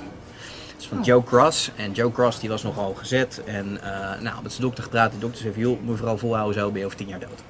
[0.73, 1.05] Dat is van Oh.
[1.05, 1.71] Joe Cross.
[1.77, 3.43] En Joe Cross die was nogal gezet.
[3.45, 5.11] En eh, nou, met zijn dokter gepraat.
[5.11, 7.43] Die dokter zei joh, vooral volhouden zo, ben je over tien jaar dood.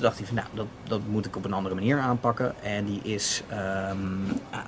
[0.00, 2.54] Dacht hij van, nou, dat, dat moet ik op een andere manier aanpakken.
[2.62, 3.98] En die is ehm,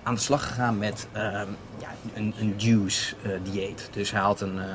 [0.03, 3.89] aan de slag gegaan met ehm, ja, een, een juice eh, dieet.
[3.93, 4.67] Dus hij had een, eh,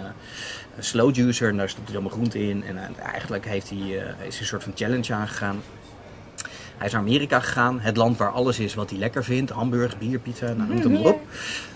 [0.78, 2.64] een slow juicer en daar stond hij allemaal groenten in.
[2.64, 5.62] En eh, eigenlijk heeft hij, is hij een soort van challenge aangegaan.
[6.78, 9.52] Hij is naar Amerika gegaan, het land waar alles is wat hij lekker vindt.
[9.52, 11.22] Hamburgers, bier, pizza, nou, noem het maar op.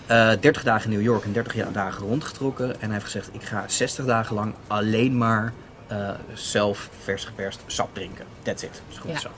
[0.06, 2.72] Eh 30 dagen in New York en 30 dagen rondgetrokken.
[2.72, 5.52] En hij heeft gezegd, ik ga 60 dagen lang alleen maar
[5.92, 8.24] eh, zelf vers geperst sap drinken.
[8.42, 8.72] That's it.
[8.72, 9.18] Dat is goed Ja.
[9.18, 9.28] zo.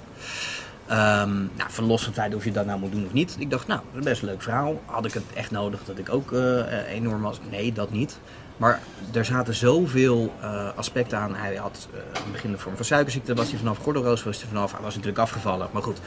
[0.87, 3.37] Ehm, nou, het feit of je dat nou moet doen of niet.
[3.39, 4.81] Ik dacht, nou, dat is best een leuk verhaal.
[4.85, 7.41] Had ik het echt nodig dat ik ook eh, eh, enorm was?
[7.51, 8.19] Nee, dat niet.
[8.57, 8.81] Maar
[9.13, 10.33] er zaten zoveel
[10.77, 11.35] aspecten aan.
[11.35, 14.39] Hij had eh, in het begin de vorm van suikerziekte, was hij vanaf gordelroos was
[14.39, 14.73] hij vanaf.
[14.73, 15.69] Hij was natuurlijk afgevallen.
[15.73, 15.99] Maar goed,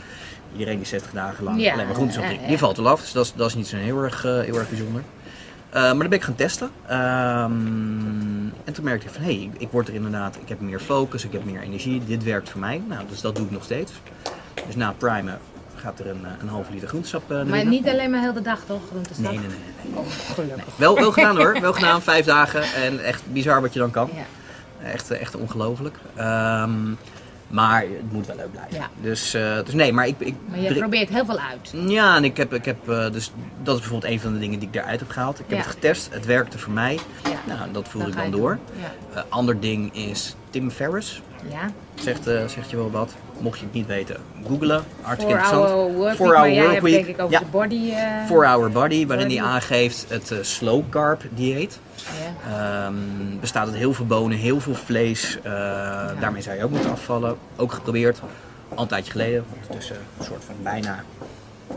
[0.51, 2.49] iedereen die 60 dagen lang Ja, alleen maar groentes ja, opdrinkt, ja.
[2.49, 3.01] die valt wel af.
[3.01, 5.03] Dus dat is, dat is niet zo heel erg, heel erg bijzonder.
[5.69, 6.69] Eh, maar dan ben ik gaan testen.
[6.87, 7.51] Ehm,
[8.63, 11.25] en toen merkte ik van, hé, hey, ik, word er inderdaad, ik heb meer focus,
[11.25, 12.01] ik heb meer energie.
[12.05, 12.81] Dit werkt voor mij.
[12.87, 13.91] Nou, dus dat doe ik nog steeds.
[14.65, 15.39] Dus na primen
[15.75, 18.41] gaat er een, eh, een halve liter groentesap uh, Maar niet alleen maar heel de
[18.41, 19.23] dag toch, groentesap?
[19.23, 19.57] Nee, nee, nee.
[19.57, 19.99] nee, nee.
[19.99, 20.75] Oh, gelukkig.
[20.75, 22.63] Wel, wel gedaan hoor, wel gedaan, vijf dagen.
[22.63, 24.09] En echt bizar wat je dan kan.
[24.13, 24.23] Ja.
[24.87, 25.97] Echt, echt ongelooflijk.
[26.15, 26.91] Ehm,
[27.47, 28.77] maar het moet wel leuk blijven.
[28.77, 28.89] Ja.
[29.01, 30.15] Dus, eh, dus nee, maar ik...
[30.19, 31.73] ik Maar je probeert heel veel uit.
[31.91, 33.31] ja, en ik heb, ik heb eh, dus
[33.63, 35.39] dat is bijvoorbeeld een van de dingen die ik eruit heb gehaald.
[35.39, 35.63] Ik heb Ja.
[35.63, 36.99] het getest, het werkte voor mij.
[37.23, 37.55] Ja.
[37.55, 38.59] Nou, dat voer Dan ik dan door.
[38.79, 38.93] Ja.
[39.17, 41.21] Eh, ander ding is Tim Ferriss.
[41.49, 41.71] Ja.
[41.95, 43.13] Zegt, zegt je wel wat.
[43.39, 44.83] Mocht je het niet weten, googlen.
[45.01, 45.69] Hartstikke Four interessant.
[45.79, 46.93] hour work Four week, hour maar jij work hebt week.
[46.93, 47.39] denk ik over Ja.
[47.39, 47.91] de body...
[47.91, 51.79] eh, 4 Hour Body, waarin hij aangeeft het eh, slow carb dieet.
[52.49, 52.93] Ehm,
[53.39, 55.37] bestaat uit heel veel bonen, heel veel vlees.
[55.43, 55.51] Eh,
[56.19, 57.37] Daarmee zou je ook moeten afvallen.
[57.55, 58.19] Ook geprobeerd,
[58.75, 59.45] al een tijdje geleden.
[59.55, 61.03] Ondertussen een soort van bijna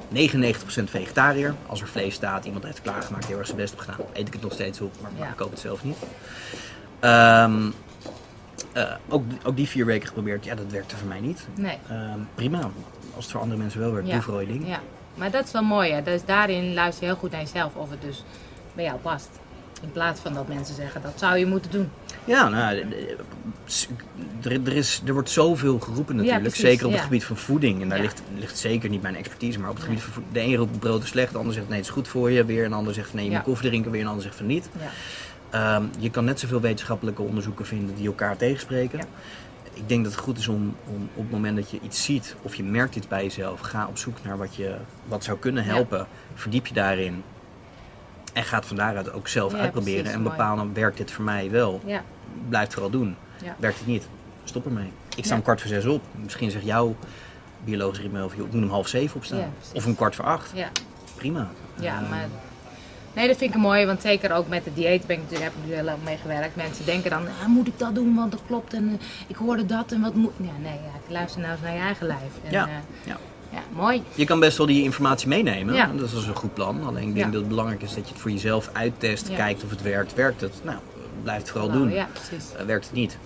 [0.09, 1.55] 99% vegetariër.
[1.66, 3.96] Als er vlees staat, iemand heeft het klaargemaakt, heel erg zijn best op gedaan.
[4.12, 5.31] Eet ik het nog steeds op, maar, maar Ja.
[5.33, 5.96] ik koop het zelf niet.
[7.01, 7.61] Ehm,
[8.72, 11.46] eh, ook, ook die vier weken geprobeerd, ja dat werkte voor mij niet.
[11.54, 11.78] Nee.
[11.88, 12.59] Ehm, prima,
[13.14, 14.12] als het voor andere mensen wel werkt, Ja.
[14.14, 14.68] doe vooral je ding.
[14.68, 14.80] Ja.
[15.14, 16.02] Maar dat is wel mooi, hè.
[16.02, 18.24] Dus daarin luister je heel goed naar jezelf of het dus
[18.74, 19.28] bij jou past.
[19.83, 21.90] In plaats van dat mensen zeggen, dat zou je moeten doen.
[22.24, 22.76] Ja, nou,
[24.42, 26.42] er, er, is, er wordt zoveel geroepen natuurlijk.
[26.42, 27.06] precies, zeker op het ja.
[27.06, 27.83] gebied van voeding.
[27.83, 28.04] En daar Ja.
[28.04, 29.59] ligt, ligt zeker niet mijn expertise.
[29.61, 30.35] Maar op het gebied van voeding.
[30.35, 32.44] De een roept brood is slecht, de ander zegt nee, het is goed voor je.
[32.44, 33.90] Weer een ander zegt nee, je moet koffie drinken.
[33.90, 34.68] Weer een ander zegt van niet.
[35.51, 38.99] Ehm, je kan net zoveel wetenschappelijke onderzoeken vinden die elkaar tegenspreken.
[38.99, 39.05] Ja.
[39.73, 42.37] Ik denk dat het goed is om, om op het moment dat je iets ziet
[42.43, 45.65] of je merkt iets bij jezelf, ga op zoek naar wat, je, wat zou kunnen
[45.65, 45.71] Ja.
[45.75, 46.07] helpen.
[46.35, 47.23] Verdiep je daarin.
[48.33, 50.01] En ga het van daaruit ook zelf Ja, uitproberen.
[50.03, 51.81] precies, en bepalen, werkt dit voor mij wel?
[52.49, 53.17] Blijf het vooral doen.
[53.59, 54.09] Werkt het niet?
[54.45, 54.93] Stop ermee.
[55.17, 56.03] Ik sta om kwart voor zes op.
[56.23, 56.97] Misschien zegt jouw
[57.65, 59.53] biologische ritme of je moet om half zeven opstaan.
[59.75, 60.51] Of om kwart voor acht.
[60.55, 60.69] Ja.
[61.17, 61.49] Prima.
[61.81, 62.29] Ja, Eh, maar...
[63.12, 65.53] Nee, dat vind ik mooi, want zeker ook met het dieet ben ik natuurlijk, heb
[65.53, 66.57] ik natuurlijk heel lang mee gewerkt.
[66.57, 69.66] Mensen denken dan, ah, moet ik dat doen, want dat klopt en eh, ik hoorde
[69.66, 70.33] dat en wat moet...
[70.37, 72.20] Ja, nee, ja, luister nou eens naar je eigen lijf.
[72.44, 72.73] En, Ja, eh,
[73.07, 73.16] ja.
[73.51, 74.03] ja, mooi.
[74.14, 75.75] Je kan best wel die informatie meenemen.
[75.75, 75.90] Ja.
[75.96, 76.85] Dat is een goed plan.
[76.87, 77.33] Alleen ik denk Ja.
[77.33, 79.29] dat het belangrijk is dat je het voor jezelf uittest.
[79.29, 79.37] Ja.
[79.37, 80.14] Kijkt of het werkt.
[80.14, 80.55] Werkt het?
[80.64, 80.79] Nou,
[81.23, 81.90] blijf het vooral Nou, doen.
[81.92, 82.53] Ja, precies.
[82.59, 83.18] Eh, werkt het niet?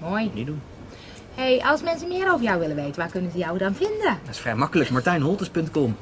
[0.00, 0.30] Mooi.
[0.34, 0.60] Niet doen.
[1.38, 4.18] Hey, als mensen meer over jou willen weten, waar kunnen ze jou dan vinden?
[4.24, 4.90] Dat is vrij makkelijk.
[4.90, 5.96] MartijnHoltes.com.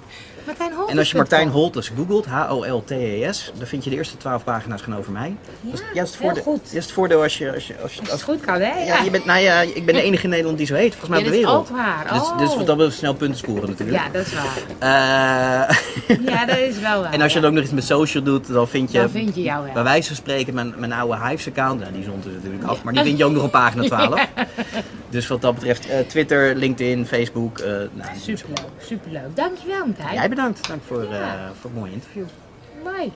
[0.46, 0.92] Martijn Holtes.
[0.92, 4.96] En als je Martijn Holtes googelt, H-O-L-T-E-S, dan vind je de eerste twaalf pagina's gaan
[4.96, 5.36] over mij.
[5.60, 6.62] dat is, Ja, dat is het heel voordeel, goed.
[6.64, 7.52] dat is het voordeel als je...
[7.54, 8.84] Als je, als je Als als, het goed kan, hè?
[8.84, 11.10] ja, je bent, nou ja, ik ben de enige in Nederland die zo heet, volgens
[11.10, 11.68] mij Ja, op de dat is wereld.
[11.70, 12.12] waar.
[12.12, 12.38] Dus, Oh.
[12.38, 13.98] dus wat dat betreft snel punten scoren natuurlijk.
[14.04, 14.56] Ja, dat is waar.
[14.78, 15.76] Eh,
[16.26, 17.12] Ja, dat is wel waar.
[17.12, 17.44] en als je ja.
[17.44, 19.72] het ook nog eens met social doet, dan vind je, Dan vind je jou wel.
[19.72, 23.02] bij wijze van spreken mijn, mijn oude Hives-account, nou, die ondertussen natuurlijk af, maar die
[23.02, 24.26] vind je ook nog op pagina 12.
[25.10, 27.58] Dus wat dat betreft, eh, Twitter, LinkedIn, Facebook.
[27.58, 29.36] eh nou, Superleuk, superleuk.
[29.36, 30.14] Dankjewel, Martijn.
[30.14, 30.68] Jij bedankt.
[30.68, 31.34] Dank voor, Ja.
[31.34, 32.24] eh, voor het mooie interview.
[32.84, 33.12] Mooi.